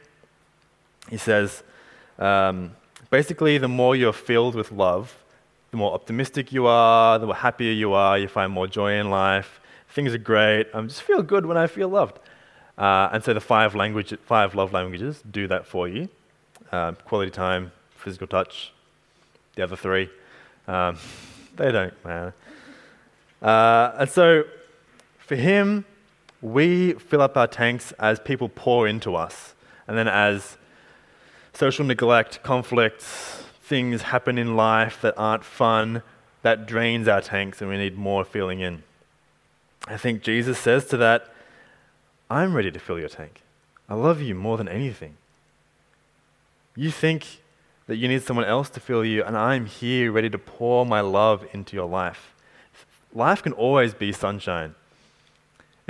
He 1.09 1.17
says, 1.17 1.63
um, 2.19 2.75
basically, 3.09 3.57
the 3.57 3.67
more 3.67 3.95
you're 3.95 4.13
filled 4.13 4.55
with 4.55 4.71
love, 4.71 5.23
the 5.71 5.77
more 5.77 5.93
optimistic 5.93 6.51
you 6.51 6.65
are, 6.67 7.17
the 7.19 7.25
more 7.25 7.35
happier 7.35 7.71
you 7.71 7.93
are, 7.93 8.17
you 8.17 8.27
find 8.27 8.51
more 8.51 8.67
joy 8.67 8.99
in 8.99 9.09
life, 9.09 9.59
things 9.89 10.13
are 10.13 10.17
great, 10.17 10.67
I 10.73 10.81
just 10.81 11.01
feel 11.01 11.23
good 11.23 11.45
when 11.45 11.57
I 11.57 11.67
feel 11.67 11.89
loved. 11.89 12.19
Uh, 12.77 13.09
and 13.13 13.23
so 13.23 13.33
the 13.33 13.41
five, 13.41 13.75
language, 13.75 14.13
five 14.25 14.55
love 14.55 14.73
languages 14.73 15.23
do 15.29 15.47
that 15.47 15.65
for 15.65 15.87
you 15.87 16.09
um, 16.71 16.95
quality 17.05 17.31
time, 17.31 17.71
physical 17.95 18.27
touch, 18.27 18.73
the 19.55 19.63
other 19.63 19.75
three. 19.75 20.09
Um, 20.67 20.97
they 21.55 21.71
don't 21.71 21.93
matter. 22.05 22.33
Uh, 23.41 23.91
and 23.99 24.09
so 24.09 24.43
for 25.19 25.35
him, 25.35 25.85
we 26.41 26.93
fill 26.93 27.21
up 27.21 27.37
our 27.37 27.47
tanks 27.47 27.91
as 27.99 28.19
people 28.19 28.49
pour 28.49 28.87
into 28.87 29.15
us. 29.15 29.53
And 29.87 29.97
then 29.97 30.07
as 30.07 30.57
social 31.53 31.85
neglect, 31.85 32.41
conflicts, 32.43 33.43
things 33.61 34.03
happen 34.03 34.37
in 34.37 34.55
life 34.55 35.01
that 35.01 35.13
aren't 35.17 35.43
fun, 35.43 36.01
that 36.41 36.65
drains 36.65 37.07
our 37.07 37.21
tanks 37.21 37.61
and 37.61 37.69
we 37.69 37.77
need 37.77 37.97
more 37.97 38.25
filling 38.25 38.59
in. 38.59 38.83
I 39.87 39.97
think 39.97 40.23
Jesus 40.23 40.57
says 40.57 40.85
to 40.85 40.97
that, 40.97 41.33
I'm 42.29 42.55
ready 42.55 42.71
to 42.71 42.79
fill 42.79 42.99
your 42.99 43.09
tank. 43.09 43.41
I 43.89 43.93
love 43.93 44.21
you 44.21 44.35
more 44.35 44.57
than 44.57 44.69
anything. 44.69 45.17
You 46.75 46.91
think 46.91 47.41
that 47.87 47.97
you 47.97 48.07
need 48.07 48.23
someone 48.23 48.45
else 48.45 48.69
to 48.69 48.79
fill 48.79 49.03
you, 49.03 49.23
and 49.23 49.37
I'm 49.37 49.65
here 49.65 50.11
ready 50.13 50.29
to 50.29 50.37
pour 50.37 50.85
my 50.85 51.01
love 51.01 51.45
into 51.51 51.75
your 51.75 51.89
life. 51.89 52.33
Life 53.13 53.43
can 53.43 53.51
always 53.51 53.93
be 53.93 54.13
sunshine. 54.13 54.75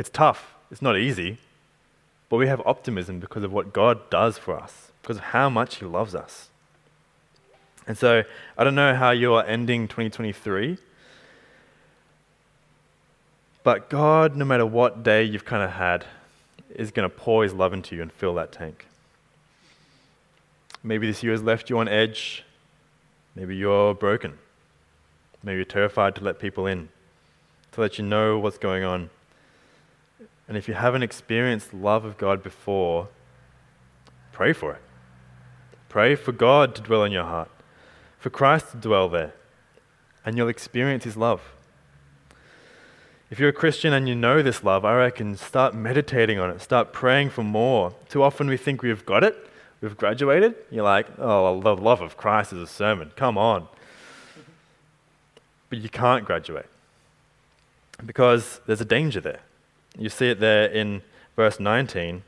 It's 0.01 0.09
tough, 0.09 0.55
it's 0.71 0.81
not 0.81 0.97
easy, 0.97 1.37
but 2.27 2.37
we 2.37 2.47
have 2.47 2.59
optimism 2.65 3.19
because 3.19 3.43
of 3.43 3.53
what 3.53 3.71
God 3.71 4.09
does 4.09 4.35
for 4.35 4.59
us, 4.59 4.91
because 4.99 5.17
of 5.17 5.23
how 5.25 5.47
much 5.47 5.75
He 5.75 5.85
loves 5.85 6.15
us. 6.15 6.49
And 7.85 7.95
so, 7.95 8.23
I 8.57 8.63
don't 8.63 8.73
know 8.73 8.95
how 8.95 9.11
you're 9.11 9.45
ending 9.45 9.87
2023, 9.87 10.79
but 13.61 13.91
God, 13.91 14.35
no 14.35 14.43
matter 14.43 14.65
what 14.65 15.03
day 15.03 15.23
you've 15.23 15.45
kind 15.45 15.61
of 15.61 15.69
had, 15.69 16.05
is 16.73 16.89
going 16.89 17.07
to 17.07 17.15
pour 17.15 17.43
His 17.43 17.53
love 17.53 17.71
into 17.71 17.95
you 17.95 18.01
and 18.01 18.11
fill 18.11 18.33
that 18.33 18.51
tank. 18.51 18.87
Maybe 20.81 21.05
this 21.05 21.21
year 21.21 21.33
has 21.33 21.43
left 21.43 21.69
you 21.69 21.77
on 21.77 21.87
edge. 21.87 22.43
Maybe 23.35 23.55
you're 23.55 23.93
broken. 23.93 24.39
Maybe 25.43 25.57
you're 25.57 25.65
terrified 25.65 26.15
to 26.15 26.23
let 26.23 26.39
people 26.39 26.65
in, 26.65 26.89
to 27.73 27.81
let 27.81 27.99
you 27.99 28.03
know 28.03 28.39
what's 28.39 28.57
going 28.57 28.83
on. 28.83 29.11
And 30.51 30.57
if 30.57 30.67
you 30.67 30.73
haven't 30.73 31.01
experienced 31.01 31.73
love 31.73 32.03
of 32.03 32.17
God 32.17 32.43
before, 32.43 33.07
pray 34.33 34.51
for 34.51 34.73
it. 34.73 34.81
Pray 35.87 36.13
for 36.13 36.33
God 36.33 36.75
to 36.75 36.81
dwell 36.81 37.05
in 37.05 37.13
your 37.13 37.23
heart, 37.23 37.49
for 38.19 38.29
Christ 38.29 38.71
to 38.71 38.77
dwell 38.77 39.07
there, 39.07 39.31
and 40.25 40.35
you'll 40.35 40.49
experience 40.49 41.05
His 41.05 41.15
love. 41.15 41.53
If 43.29 43.39
you're 43.39 43.47
a 43.47 43.53
Christian 43.53 43.93
and 43.93 44.09
you 44.09 44.13
know 44.13 44.41
this 44.41 44.61
love, 44.61 44.83
I 44.83 44.93
reckon 44.97 45.37
start 45.37 45.73
meditating 45.73 46.37
on 46.37 46.49
it, 46.49 46.59
start 46.61 46.91
praying 46.91 47.29
for 47.29 47.45
more. 47.45 47.95
Too 48.09 48.21
often 48.21 48.47
we 48.47 48.57
think 48.57 48.81
we've 48.81 49.05
got 49.05 49.23
it, 49.23 49.37
we've 49.79 49.95
graduated. 49.95 50.55
You're 50.69 50.83
like, 50.83 51.07
oh, 51.17 51.61
the 51.61 51.77
love 51.77 52.01
of 52.01 52.17
Christ 52.17 52.51
is 52.51 52.59
a 52.59 52.67
sermon, 52.67 53.13
come 53.15 53.37
on. 53.37 53.69
But 55.69 55.79
you 55.79 55.87
can't 55.87 56.25
graduate 56.25 56.67
because 58.05 58.59
there's 58.67 58.81
a 58.81 58.85
danger 58.85 59.21
there. 59.21 59.39
You 59.97 60.10
see 60.10 60.30
it 60.30 60.39
there 60.39 60.65
in 60.65 61.01
verse 61.36 61.60
19. 61.60 62.23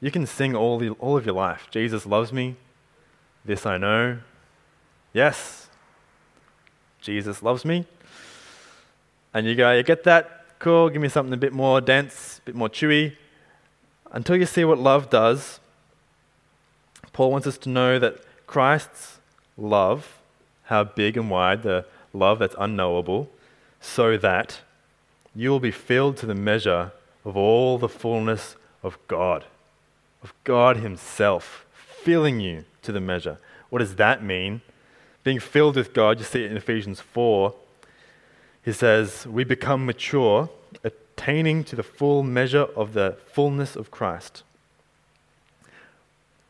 You 0.00 0.10
can 0.10 0.26
sing 0.26 0.56
all, 0.56 0.78
the, 0.78 0.90
all 0.90 1.16
of 1.16 1.24
your 1.26 1.34
life 1.34 1.68
Jesus 1.70 2.06
loves 2.06 2.32
me, 2.32 2.56
this 3.44 3.66
I 3.66 3.78
know. 3.78 4.18
Yes, 5.12 5.68
Jesus 7.00 7.42
loves 7.42 7.64
me. 7.64 7.86
And 9.34 9.46
you 9.46 9.54
go, 9.54 9.72
you 9.72 9.82
get 9.82 10.04
that? 10.04 10.46
Cool, 10.58 10.90
give 10.90 11.02
me 11.02 11.08
something 11.08 11.32
a 11.32 11.36
bit 11.36 11.52
more 11.52 11.80
dense, 11.80 12.38
a 12.38 12.42
bit 12.42 12.54
more 12.54 12.68
chewy. 12.68 13.16
until 14.12 14.36
you 14.36 14.46
see 14.46 14.64
what 14.64 14.78
love 14.78 15.10
does, 15.10 15.58
Paul 17.12 17.30
wants 17.30 17.46
us 17.46 17.58
to 17.58 17.68
know 17.68 17.98
that 17.98 18.20
Christ's 18.46 19.18
love, 19.56 20.18
how 20.64 20.84
big 20.84 21.16
and 21.16 21.30
wide, 21.30 21.62
the 21.62 21.84
love 22.12 22.38
that's 22.38 22.54
unknowable, 22.58 23.30
so 23.80 24.16
that 24.16 24.60
you 25.34 25.50
will 25.50 25.60
be 25.60 25.70
filled 25.70 26.16
to 26.18 26.26
the 26.26 26.34
measure 26.34 26.92
of 27.24 27.36
all 27.36 27.78
the 27.78 27.88
fullness 27.88 28.56
of 28.82 28.98
God, 29.08 29.44
of 30.22 30.32
God 30.44 30.78
Himself, 30.78 31.64
filling 31.72 32.40
you 32.40 32.64
to 32.82 32.92
the 32.92 33.00
measure. 33.00 33.38
What 33.70 33.78
does 33.78 33.96
that 33.96 34.22
mean? 34.22 34.60
Being 35.24 35.40
filled 35.40 35.76
with 35.76 35.94
God, 35.94 36.18
you 36.18 36.24
see 36.24 36.44
it 36.44 36.50
in 36.50 36.56
Ephesians 36.56 37.00
4. 37.00 37.54
He 38.64 38.72
says, 38.72 39.26
We 39.26 39.44
become 39.44 39.86
mature, 39.86 40.50
attaining 40.84 41.64
to 41.64 41.76
the 41.76 41.82
full 41.82 42.22
measure 42.22 42.66
of 42.76 42.92
the 42.92 43.16
fullness 43.32 43.76
of 43.76 43.90
Christ. 43.90 44.42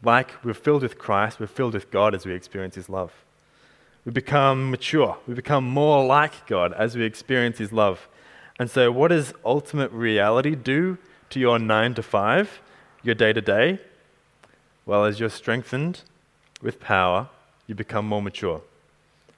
Like 0.02 0.32
we're 0.44 0.54
filled 0.54 0.82
with 0.82 0.98
Christ, 0.98 1.38
we're 1.38 1.46
filled 1.46 1.74
with 1.74 1.90
God 1.90 2.14
as 2.14 2.26
we 2.26 2.34
experience 2.34 2.74
His 2.74 2.88
love. 2.88 3.12
We 4.04 4.10
become 4.10 4.70
mature. 4.70 5.18
We 5.28 5.34
become 5.34 5.64
more 5.64 6.04
like 6.04 6.46
God 6.48 6.72
as 6.72 6.96
we 6.96 7.04
experience 7.04 7.58
His 7.58 7.72
love. 7.72 8.08
And 8.58 8.70
so, 8.70 8.92
what 8.92 9.08
does 9.08 9.32
ultimate 9.44 9.90
reality 9.92 10.54
do 10.54 10.98
to 11.30 11.40
your 11.40 11.58
nine 11.58 11.94
to 11.94 12.02
five, 12.02 12.60
your 13.02 13.14
day 13.14 13.32
to 13.32 13.40
day? 13.40 13.80
Well, 14.84 15.04
as 15.04 15.20
you're 15.20 15.30
strengthened 15.30 16.02
with 16.60 16.80
power, 16.80 17.28
you 17.66 17.74
become 17.74 18.06
more 18.06 18.22
mature. 18.22 18.62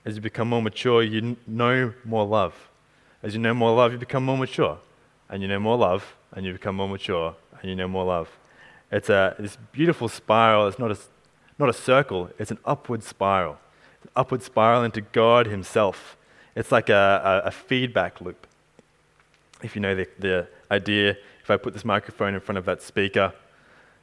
As 0.05 0.17
you 0.17 0.21
become 0.21 0.49
more 0.49 0.63
mature, 0.63 1.03
you 1.03 1.37
know 1.47 1.93
more 2.05 2.27
love. 2.27 2.69
As 3.23 3.35
you 3.35 3.41
know 3.41 3.55
more 3.55 3.75
love, 3.75 3.93
you 3.93 3.99
become 3.99 4.25
more 4.25 4.37
mature. 4.37 4.79
And 5.29 5.41
you 5.41 5.49
know 5.49 5.59
more 5.59 5.77
love, 5.77 6.15
and 6.33 6.45
you 6.45 6.53
become 6.53 6.77
more 6.77 6.89
mature, 6.89 7.35
and 7.61 7.71
you 7.71 7.77
know 7.77 7.89
more 7.89 8.05
love. 8.05 8.29
It's 8.91 9.09
a, 9.09 9.35
this 9.39 9.57
beautiful 9.73 10.09
spiral. 10.09 10.69
It's 10.69 10.79
not 10.79 10.91
a, 10.91 10.99
not 11.59 11.69
a 11.69 11.73
circle, 11.73 12.31
it's 12.39 12.51
an 12.51 12.59
upward 12.65 13.03
spiral. 13.03 13.59
An 14.03 14.11
upward 14.15 14.43
spiral 14.43 14.83
into 14.83 15.01
God 15.01 15.47
Himself. 15.47 16.17
It's 16.55 16.71
like 16.71 16.89
a, 16.89 17.43
a, 17.45 17.49
a 17.49 17.51
feedback 17.51 18.21
loop. 18.21 18.47
If 19.65 19.75
you 19.75 19.81
know 19.81 19.95
the, 19.95 20.07
the 20.19 20.47
idea, 20.71 21.17
if 21.43 21.51
I 21.51 21.57
put 21.57 21.73
this 21.73 21.85
microphone 21.85 22.35
in 22.35 22.41
front 22.41 22.59
of 22.59 22.65
that 22.67 22.83
speaker, 22.83 23.33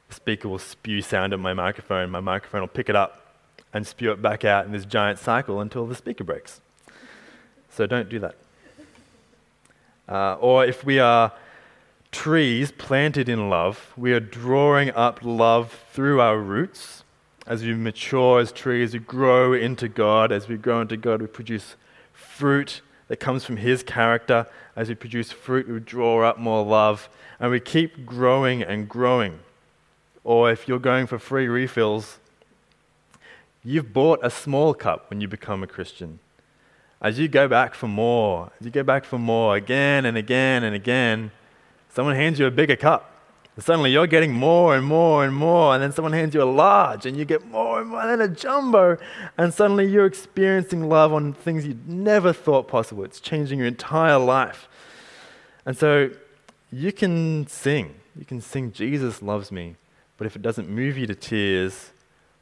the 0.08 0.14
speaker 0.14 0.48
will 0.48 0.58
spew 0.58 1.00
sound 1.00 1.32
at 1.32 1.38
my 1.38 1.54
microphone. 1.54 2.10
My 2.10 2.20
microphone 2.20 2.60
will 2.60 2.68
pick 2.68 2.88
it 2.88 2.96
up 2.96 3.34
and 3.72 3.86
spew 3.86 4.12
it 4.12 4.20
back 4.20 4.44
out 4.44 4.66
in 4.66 4.72
this 4.72 4.84
giant 4.84 5.18
cycle 5.18 5.60
until 5.60 5.86
the 5.86 5.94
speaker 5.94 6.24
breaks. 6.24 6.60
So 7.70 7.86
don't 7.86 8.08
do 8.08 8.18
that. 8.18 8.34
Uh, 10.08 10.34
or 10.40 10.66
if 10.66 10.84
we 10.84 10.98
are 10.98 11.32
trees 12.12 12.70
planted 12.70 13.28
in 13.28 13.48
love. 13.48 13.92
We 13.96 14.12
are 14.12 14.20
drawing 14.20 14.90
up 14.90 15.20
love 15.22 15.82
through 15.92 16.20
our 16.20 16.38
roots. 16.38 17.02
As 17.46 17.64
we 17.64 17.74
mature 17.74 18.38
as 18.38 18.52
trees, 18.52 18.92
we 18.92 19.00
grow 19.00 19.52
into 19.52 19.88
God. 19.88 20.30
As 20.30 20.46
we 20.46 20.56
grow 20.56 20.82
into 20.82 20.96
God, 20.96 21.20
we 21.20 21.26
produce 21.26 21.74
fruit 22.12 22.82
that 23.12 23.20
comes 23.20 23.44
from 23.44 23.58
His 23.58 23.82
character. 23.82 24.46
As 24.74 24.88
we 24.88 24.94
produce 24.94 25.30
fruit, 25.30 25.68
we 25.68 25.78
draw 25.80 26.26
up 26.26 26.38
more 26.38 26.64
love. 26.64 27.10
And 27.38 27.50
we 27.50 27.60
keep 27.60 28.06
growing 28.06 28.62
and 28.62 28.88
growing. 28.88 29.40
Or 30.24 30.50
if 30.50 30.66
you're 30.66 30.78
going 30.78 31.06
for 31.06 31.18
free 31.18 31.46
refills, 31.46 32.16
you've 33.62 33.92
bought 33.92 34.20
a 34.22 34.30
small 34.30 34.72
cup 34.72 35.10
when 35.10 35.20
you 35.20 35.28
become 35.28 35.62
a 35.62 35.66
Christian. 35.66 36.20
As 37.02 37.18
you 37.18 37.28
go 37.28 37.48
back 37.48 37.74
for 37.74 37.86
more, 37.86 38.50
as 38.58 38.64
you 38.64 38.72
go 38.72 38.82
back 38.82 39.04
for 39.04 39.18
more 39.18 39.56
again 39.56 40.06
and 40.06 40.16
again 40.16 40.64
and 40.64 40.74
again, 40.74 41.32
Someone 41.94 42.16
hands 42.16 42.38
you 42.38 42.46
a 42.46 42.50
bigger 42.50 42.76
cup. 42.76 43.11
And 43.54 43.64
suddenly 43.64 43.92
you're 43.92 44.06
getting 44.06 44.32
more 44.32 44.74
and 44.74 44.86
more 44.86 45.24
and 45.24 45.34
more, 45.34 45.74
and 45.74 45.82
then 45.82 45.92
someone 45.92 46.12
hands 46.12 46.34
you 46.34 46.42
a 46.42 46.44
large, 46.44 47.04
and 47.04 47.16
you 47.16 47.24
get 47.24 47.46
more 47.46 47.80
and 47.80 47.90
more, 47.90 48.00
and 48.00 48.10
then 48.10 48.30
a 48.30 48.34
jumbo, 48.34 48.96
and 49.36 49.52
suddenly 49.52 49.86
you're 49.86 50.06
experiencing 50.06 50.88
love 50.88 51.12
on 51.12 51.34
things 51.34 51.66
you'd 51.66 51.86
never 51.88 52.32
thought 52.32 52.66
possible. 52.66 53.04
It's 53.04 53.20
changing 53.20 53.58
your 53.58 53.68
entire 53.68 54.18
life. 54.18 54.68
And 55.66 55.76
so 55.76 56.10
you 56.70 56.92
can 56.92 57.46
sing. 57.46 57.94
You 58.16 58.24
can 58.24 58.40
sing, 58.40 58.72
Jesus 58.72 59.20
loves 59.20 59.52
me. 59.52 59.76
But 60.16 60.26
if 60.26 60.36
it 60.36 60.42
doesn't 60.42 60.68
move 60.68 60.96
you 60.96 61.06
to 61.06 61.14
tears, 61.14 61.92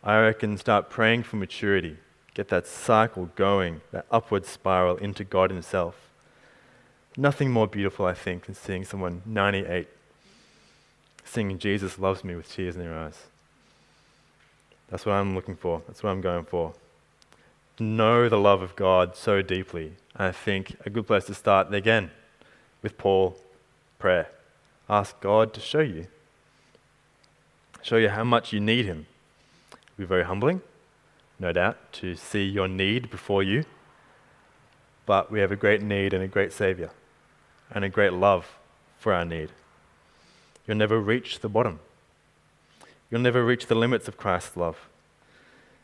I 0.05 0.19
reckon 0.21 0.59
start 0.59 0.91
praying 0.91 1.25
for 1.25 1.37
maturity. 1.37 1.97
Get 2.35 2.49
that 2.49 2.67
cycle 2.67 3.31
going, 3.35 3.81
that 3.91 4.07
upward 4.11 4.47
spiral 4.47 4.97
into 4.97 5.25
God 5.25 5.51
Himself. 5.51 6.11
Nothing 7.17 7.51
more 7.51 7.67
beautiful, 7.67 8.07
I 8.07 8.15
think, 8.15 8.47
than 8.47 8.55
seeing 8.55 8.85
someone 8.85 9.23
98 9.27 9.89
singing 11.25 11.59
Jesus 11.59 11.99
loves 11.99 12.25
me 12.25 12.35
with 12.35 12.51
tears 12.51 12.77
in 12.77 12.83
their 12.83 12.97
eyes. 12.97 13.27
That's 14.89 15.07
what 15.07 15.13
I'm 15.13 15.35
looking 15.35 15.57
for. 15.57 15.83
That's 15.87 16.03
what 16.03 16.11
I'm 16.11 16.21
going 16.21 16.45
for. 16.45 16.75
Know 17.79 18.29
the 18.29 18.39
love 18.39 18.61
of 18.61 18.77
God 18.77 19.17
so 19.17 19.41
deeply. 19.41 19.93
I 20.17 20.33
think 20.33 20.77
a 20.85 20.91
good 20.91 21.07
place 21.07 21.25
to 21.27 21.35
start 21.35 21.73
again 21.73 22.11
with 22.83 22.99
Paul, 22.99 23.37
prayer. 23.99 24.29
Ask 24.89 25.21
God 25.21 25.55
to 25.55 25.61
show 25.61 25.81
you. 25.81 26.09
Show 27.83 27.97
you 27.97 28.11
how 28.11 28.25
much 28.25 28.53
you 28.53 28.61
need 28.61 28.85
Him. 28.85 29.07
It'll 29.73 30.03
be 30.03 30.05
very 30.05 30.25
humbling, 30.25 30.61
no 31.39 31.53
doubt, 31.53 31.93
to 31.95 32.17
see 32.17 32.45
your 32.45 32.69
need 32.69 33.11
before 33.11 33.43
you. 33.43 33.65
But 35.07 35.31
we 35.31 35.41
have 35.41 35.53
a 35.53 35.57
great 35.57 35.81
need 35.81 36.13
and 36.13 36.23
a 36.23 36.29
great 36.29 36.53
Savior 36.53 36.91
and 37.71 37.85
a 37.85 37.89
great 37.89 38.13
love 38.13 38.59
for 38.99 39.15
our 39.15 39.25
need. 39.25 39.51
You'll 40.71 40.79
never 40.79 41.01
reach 41.01 41.41
the 41.41 41.49
bottom. 41.49 41.81
You'll 43.11 43.23
never 43.23 43.45
reach 43.45 43.67
the 43.67 43.75
limits 43.75 44.07
of 44.07 44.17
Christ's 44.17 44.57
love. 44.57 44.89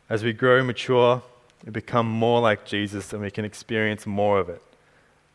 As 0.09 0.23
we 0.23 0.31
grow 0.31 0.63
mature, 0.63 1.23
we 1.65 1.71
become 1.71 2.07
more 2.07 2.39
like 2.39 2.65
Jesus 2.65 3.11
and 3.11 3.21
we 3.21 3.29
can 3.29 3.43
experience 3.43 4.05
more 4.05 4.39
of 4.39 4.47
it. 4.47 4.61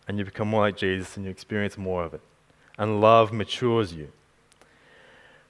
And 0.08 0.16
you 0.16 0.24
become 0.24 0.48
more 0.48 0.62
like 0.62 0.78
Jesus 0.78 1.18
and 1.18 1.26
you 1.26 1.30
experience 1.30 1.76
more 1.76 2.02
of 2.02 2.14
it. 2.14 2.22
And 2.78 3.02
love 3.02 3.30
matures 3.30 3.92
you. 3.92 4.08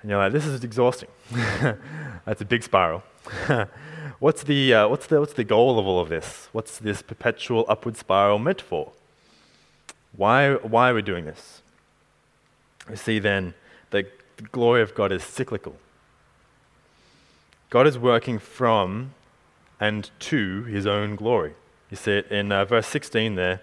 And 0.01 0.11
you're 0.11 0.19
like, 0.19 0.33
this 0.33 0.47
is 0.47 0.65
exhausting. 0.65 1.11
That's 1.31 2.41
a 2.41 2.45
big 2.45 2.65
spiral. 2.65 3.05
what's, 4.19 4.43
the, 4.43 4.75
uh, 4.75 4.89
what's, 4.89 5.07
the, 5.07 5.21
what's 5.21 5.35
the 5.35 5.45
goal 5.45 5.79
of 5.79 5.87
all 5.87 6.01
of 6.01 6.09
this? 6.09 6.49
What's 6.51 6.77
this 6.77 7.03
perpetual 7.03 7.65
upward 7.69 7.97
spiral 7.97 8.41
meant 8.41 8.63
for? 8.63 8.91
Why, 10.17 10.55
why 10.55 10.91
are 10.91 10.95
we 10.95 11.03
doing 11.03 11.25
this? 11.25 11.63
We 12.91 12.97
see 12.97 13.21
then 13.21 13.55
the 13.93 14.07
glory 14.51 14.83
of 14.83 14.95
God 14.95 15.13
is 15.13 15.23
cyclical. 15.23 15.77
God 17.71 17.87
is 17.87 17.99
working 17.99 18.39
from 18.39 19.15
and 19.81 20.11
to 20.21 20.65
his 20.65 20.87
own 20.87 21.17
glory. 21.17 21.55
You 21.91 21.97
see 21.97 22.13
it 22.13 22.31
in 22.31 22.53
uh, 22.53 22.65
verse 22.65 22.87
16 22.89 23.35
there. 23.37 23.61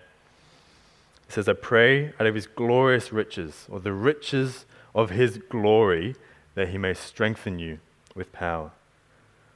It 1.27 1.33
says, 1.33 1.47
I 1.47 1.53
pray 1.53 2.13
out 2.19 2.25
of 2.25 2.35
his 2.35 2.47
glorious 2.47 3.13
riches, 3.13 3.67
or 3.69 3.79
the 3.79 3.93
riches 3.93 4.65
of 4.95 5.11
his 5.11 5.37
glory, 5.37 6.15
that 6.55 6.69
he 6.69 6.77
may 6.77 6.93
strengthen 6.93 7.59
you 7.59 7.79
with 8.15 8.31
power. 8.31 8.71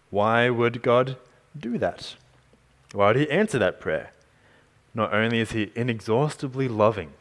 Why 0.09 0.49
would 0.49 0.83
God 0.83 1.17
do 1.59 1.77
that? 1.79 2.15
Why 2.93 3.07
would 3.07 3.15
he 3.15 3.29
answer 3.29 3.57
that 3.57 3.79
prayer? 3.79 4.11
Not 4.93 5.13
only 5.13 5.39
is 5.39 5.51
he 5.51 5.71
inexhaustibly 5.75 6.67
loving, 6.67 7.13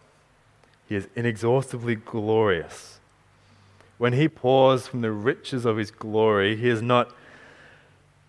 he 0.87 0.97
is 0.97 1.09
inexhaustibly 1.17 1.97
glorious. 1.97 2.99
When 4.03 4.15
he 4.15 4.29
pours 4.29 4.89
from 4.89 5.03
the 5.03 5.13
riches 5.13 5.65
of 5.65 5.77
his 5.77 5.93
glory, 5.93 6.57
he 6.57 6.69
is 6.69 6.83
not 6.83 7.15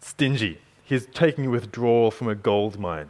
stingy. 0.01 0.59
He's 0.83 1.07
taking 1.07 1.49
withdrawal 1.49 2.12
from 2.12 2.27
a 2.27 2.36
gold 2.36 2.77
mine. 2.77 3.09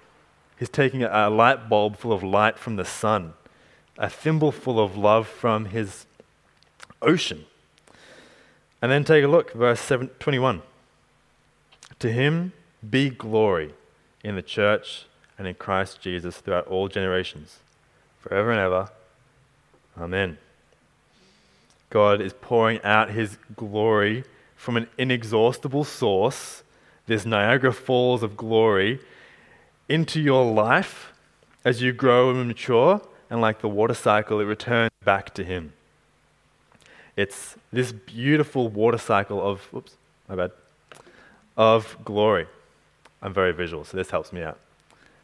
He's 0.58 0.70
taking 0.70 1.04
a 1.04 1.30
light 1.30 1.68
bulb 1.68 1.98
full 1.98 2.14
of 2.14 2.24
light 2.24 2.58
from 2.58 2.78
the 2.78 2.86
sun, 2.86 3.34
a 3.98 4.10
thimble 4.10 4.54
full 4.54 4.80
of 4.80 4.96
love 4.96 5.28
from 5.28 5.66
his 5.66 6.06
ocean. 7.02 7.44
And 8.82 8.90
then 8.90 9.04
take 9.04 9.26
a 9.26 9.28
look, 9.28 9.52
verse 9.52 9.82
7, 9.82 10.12
21. 10.20 10.62
To 12.00 12.10
him 12.10 12.54
be 12.90 13.10
glory 13.10 13.74
in 14.24 14.38
the 14.38 14.42
church 14.42 15.06
and 15.38 15.50
in 15.50 15.56
Christ 15.56 16.00
Jesus 16.00 16.38
throughout 16.38 16.68
all 16.68 16.88
generations, 16.88 17.60
forever 18.22 18.52
and 18.52 18.62
ever. 18.62 18.90
Amen. 20.00 20.38
God 21.94 22.22
is 22.22 22.34
pouring 22.34 22.82
out 22.82 23.12
his 23.12 23.38
glory 23.56 24.24
from 24.56 24.78
an 24.78 24.88
inexhaustible 24.98 25.84
source, 25.84 26.64
this 27.06 27.24
Niagara 27.24 27.72
Falls 27.72 28.24
of 28.24 28.36
glory, 28.36 29.00
into 29.88 30.20
your 30.20 30.44
life 30.52 31.14
as 31.64 31.84
you 31.84 31.94
grow 31.94 32.32
and 32.32 32.48
mature, 32.48 33.00
and 33.30 33.42
like 33.42 33.62
the 33.62 33.70
water 33.70 33.94
cycle, 33.94 34.40
it 34.40 34.46
returns 34.46 34.90
back 35.06 35.36
to 35.36 35.44
him. 35.44 35.74
It's 37.16 37.58
this 37.72 37.92
beautiful 37.92 38.70
water 38.70 38.98
cycle 38.98 39.40
of, 39.40 39.62
whoops, 39.72 39.96
my 40.28 40.36
bad, 40.36 40.52
of 41.56 41.96
glory. 42.04 42.48
I'm 43.22 43.36
very 43.36 43.54
visual, 43.54 43.84
so 43.84 43.98
this 43.98 44.10
helps 44.10 44.34
me 44.34 44.42
out. 44.42 44.58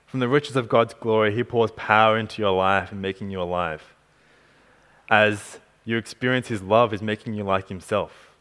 From 0.06 0.20
the 0.20 0.28
riches 0.28 0.56
of 0.56 0.70
God's 0.70 0.94
glory, 0.94 1.34
He 1.34 1.44
pours 1.44 1.72
power 1.72 2.16
into 2.16 2.44
your 2.44 2.56
life 2.56 2.92
and 2.92 3.02
making 3.02 3.32
you 3.32 3.42
alive. 3.42 3.96
As 5.10 5.58
you 5.86 5.98
experience 5.98 6.48
His 6.48 6.62
love 6.62 6.94
is 6.94 7.02
making 7.02 7.34
you 7.34 7.44
like 7.44 7.70
Himself. 7.70 8.32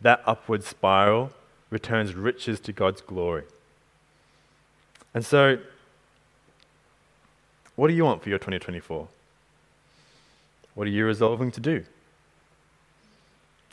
That 0.00 0.22
upward 0.26 0.64
spiral 0.64 1.32
returns 1.70 2.14
riches 2.14 2.60
to 2.60 2.72
God's 2.72 3.00
glory. 3.00 3.44
And 5.14 5.24
so, 5.24 5.58
what 7.76 7.88
do 7.88 7.94
you 7.94 8.04
want 8.04 8.22
for 8.22 8.28
your 8.28 8.38
2024? 8.38 9.08
What 10.74 10.86
are 10.86 10.90
you 10.90 11.04
resolving 11.04 11.50
to 11.52 11.60
do? 11.60 11.84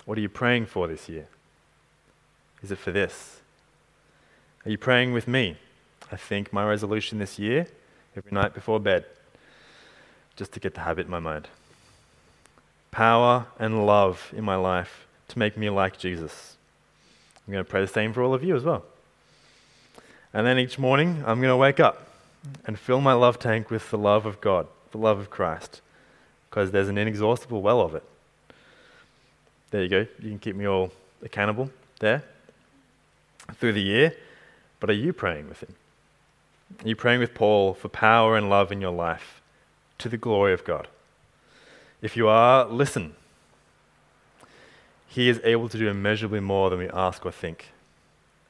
What 0.06 0.18
are 0.18 0.22
you 0.22 0.30
praying 0.30 0.66
for 0.66 0.88
this 0.88 1.08
year? 1.08 1.28
Is 2.62 2.72
it 2.72 2.78
for 2.78 2.92
this? 2.92 3.40
Are 4.66 4.72
you 4.72 4.78
praying 4.78 5.14
with 5.14 5.28
me? 5.28 5.58
I 6.12 6.16
think 6.16 6.52
my 6.52 6.66
resolution 6.68 7.20
this 7.20 7.40
year, 7.40 7.68
every 8.18 8.32
night 8.32 8.54
before 8.54 8.80
bed, 8.80 9.06
just 10.36 10.52
to 10.54 10.60
get 10.60 10.74
the 10.74 10.82
habit 10.82 11.06
in 11.06 11.12
my 11.12 11.20
mind. 11.20 11.48
Power 13.00 13.46
and 13.58 13.86
love 13.86 14.30
in 14.36 14.44
my 14.44 14.58
life 14.58 15.08
to 15.30 15.40
make 15.40 15.56
me 15.56 15.70
like 15.70 15.98
Jesus. 15.98 16.58
I'm 17.48 17.54
going 17.54 17.64
to 17.64 17.70
pray 17.70 17.80
the 17.80 17.88
same 17.88 18.12
for 18.12 18.22
all 18.22 18.34
of 18.34 18.44
you 18.44 18.58
as 18.58 18.66
well. 18.66 18.84
And 20.34 20.46
then 20.46 20.60
each 20.60 20.78
morning, 20.78 21.24
I'm 21.26 21.40
going 21.40 21.50
to 21.50 21.56
wake 21.56 21.80
up 21.80 22.10
and 22.66 22.78
fill 22.78 23.00
my 23.00 23.14
love 23.14 23.40
tank 23.40 23.70
with 23.70 23.90
the 23.90 23.98
love 23.98 24.26
of 24.26 24.42
God, 24.42 24.68
the 24.92 24.98
love 24.98 25.18
of 25.18 25.30
Christ, 25.30 25.80
because 26.50 26.72
there's 26.72 26.90
an 26.90 26.98
inexhaustible 26.98 27.62
well 27.62 27.80
of 27.80 27.96
it. 27.96 28.04
There 29.72 29.82
you 29.82 29.88
go. 29.88 30.00
You 30.22 30.32
can 30.32 30.40
keep 30.40 30.58
me 30.58 30.68
all 30.68 30.92
accountable 31.24 31.70
there 32.02 32.26
through 33.54 33.72
the 33.72 33.82
year. 33.82 34.14
But 34.82 34.90
are 34.90 35.00
you 35.06 35.14
praying 35.14 35.48
with 35.48 35.64
Him? 35.64 35.74
Are 36.84 36.90
you 36.90 36.98
praying 36.98 37.22
with 37.22 37.34
Paul 37.34 37.76
for 37.76 37.88
power 37.88 38.36
and 38.36 38.50
love 38.50 38.74
in 38.74 38.82
your 38.82 38.92
life 38.92 39.40
to 40.00 40.10
the 40.10 40.18
glory 40.18 40.52
of 40.52 40.66
God? 40.66 40.90
If 42.02 42.16
you 42.16 42.28
are, 42.28 42.66
listen. 42.66 43.16
He 45.08 45.28
is 45.28 45.42
able 45.44 45.70
to 45.70 45.78
do 45.78 45.90
immeasurably 45.90 46.40
more 46.40 46.70
than 46.70 46.80
we 46.80 46.90
ask 46.90 47.26
or 47.26 47.32
think, 47.32 47.70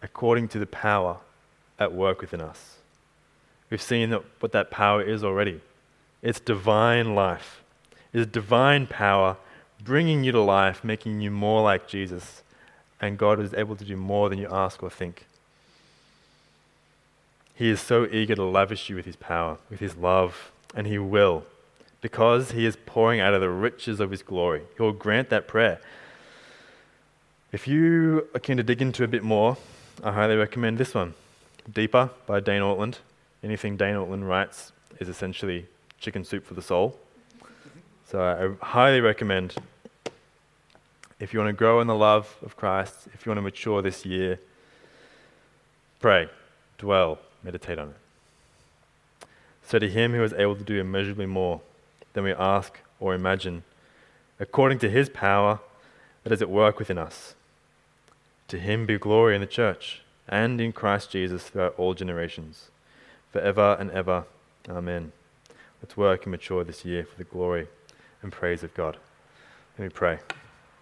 according 0.01 0.49
to 0.49 0.59
the 0.59 0.65
power 0.65 1.17
at 1.79 1.93
work 1.93 2.21
within 2.21 2.41
us. 2.41 2.75
We've 3.69 3.81
seen 3.81 4.09
that 4.09 4.23
what 4.39 4.51
that 4.51 4.69
power 4.69 5.01
is 5.01 5.23
already. 5.23 5.61
It's 6.21 6.39
divine 6.39 7.15
life. 7.15 7.61
It's 8.11 8.29
divine 8.29 8.87
power 8.87 9.37
bringing 9.81 10.23
you 10.23 10.31
to 10.33 10.41
life, 10.41 10.83
making 10.83 11.21
you 11.21 11.31
more 11.31 11.61
like 11.61 11.87
Jesus. 11.87 12.43
And 12.99 13.17
God 13.17 13.39
is 13.39 13.53
able 13.53 13.75
to 13.77 13.85
do 13.85 13.95
more 13.95 14.29
than 14.29 14.39
you 14.39 14.47
ask 14.51 14.83
or 14.83 14.89
think. 14.89 15.25
He 17.55 17.69
is 17.69 17.79
so 17.79 18.05
eager 18.05 18.35
to 18.35 18.43
lavish 18.43 18.89
you 18.89 18.95
with 18.95 19.05
his 19.05 19.15
power, 19.15 19.57
with 19.69 19.79
his 19.79 19.95
love, 19.95 20.51
and 20.75 20.87
he 20.87 20.97
will, 20.97 21.45
because 22.01 22.51
he 22.51 22.65
is 22.65 22.77
pouring 22.85 23.19
out 23.19 23.33
of 23.33 23.41
the 23.41 23.49
riches 23.49 23.99
of 23.99 24.11
his 24.11 24.21
glory. 24.21 24.61
He 24.77 24.81
will 24.81 24.93
grant 24.93 25.29
that 25.29 25.47
prayer. 25.47 25.79
If 27.51 27.67
you 27.67 28.27
are 28.33 28.39
keen 28.39 28.57
to 28.57 28.63
dig 28.63 28.81
into 28.81 29.03
a 29.03 29.07
bit 29.07 29.23
more, 29.23 29.57
I 30.03 30.11
highly 30.11 30.35
recommend 30.35 30.77
this 30.77 30.93
one 30.93 31.13
Deeper 31.71 32.09
by 32.25 32.39
Dane 32.39 32.61
Ortlund. 32.61 32.97
Anything 33.43 33.75
Dane 33.75 33.95
Ortlund 33.95 34.27
writes 34.27 34.71
is 34.99 35.09
essentially 35.09 35.65
chicken 35.99 36.23
soup 36.23 36.45
for 36.45 36.53
the 36.53 36.61
soul. 36.61 36.97
So 38.07 38.57
I 38.61 38.65
highly 38.65 39.01
recommend 39.01 39.55
if 41.19 41.33
you 41.33 41.39
want 41.39 41.49
to 41.49 41.57
grow 41.57 41.81
in 41.81 41.87
the 41.87 41.95
love 41.95 42.37
of 42.43 42.55
Christ, 42.55 43.07
if 43.13 43.25
you 43.25 43.29
want 43.29 43.37
to 43.37 43.43
mature 43.43 43.81
this 43.81 44.05
year, 44.05 44.39
pray, 45.99 46.29
dwell, 46.77 47.19
meditate 47.43 47.77
on 47.77 47.89
it. 47.89 49.27
So 49.63 49.79
to 49.79 49.89
him 49.89 50.13
who 50.13 50.23
is 50.23 50.33
able 50.33 50.55
to 50.55 50.63
do 50.63 50.79
immeasurably 50.79 51.25
more 51.25 51.61
than 52.13 52.23
we 52.23 52.33
ask 52.33 52.79
or 52.99 53.13
imagine, 53.13 53.63
according 54.39 54.79
to 54.79 54.89
his 54.89 55.09
power 55.09 55.59
that 56.23 56.33
is 56.33 56.41
at 56.41 56.49
work 56.49 56.79
within 56.79 56.97
us, 56.97 57.35
to 58.47 58.59
him 58.59 58.85
be 58.85 58.97
glory 58.97 59.35
in 59.35 59.41
the 59.41 59.47
church 59.47 60.01
and 60.27 60.59
in 60.59 60.71
Christ 60.71 61.11
Jesus 61.11 61.43
throughout 61.43 61.75
all 61.77 61.93
generations, 61.93 62.69
forever 63.31 63.77
and 63.79 63.91
ever. 63.91 64.25
Amen. 64.67 65.11
Let's 65.81 65.95
work 65.95 66.25
and 66.25 66.31
mature 66.31 66.63
this 66.63 66.83
year 66.83 67.05
for 67.05 67.17
the 67.17 67.23
glory 67.23 67.67
and 68.21 68.31
praise 68.31 68.63
of 68.63 68.73
God. 68.73 68.97
Let 69.77 69.85
me 69.85 69.89
pray. 69.89 70.19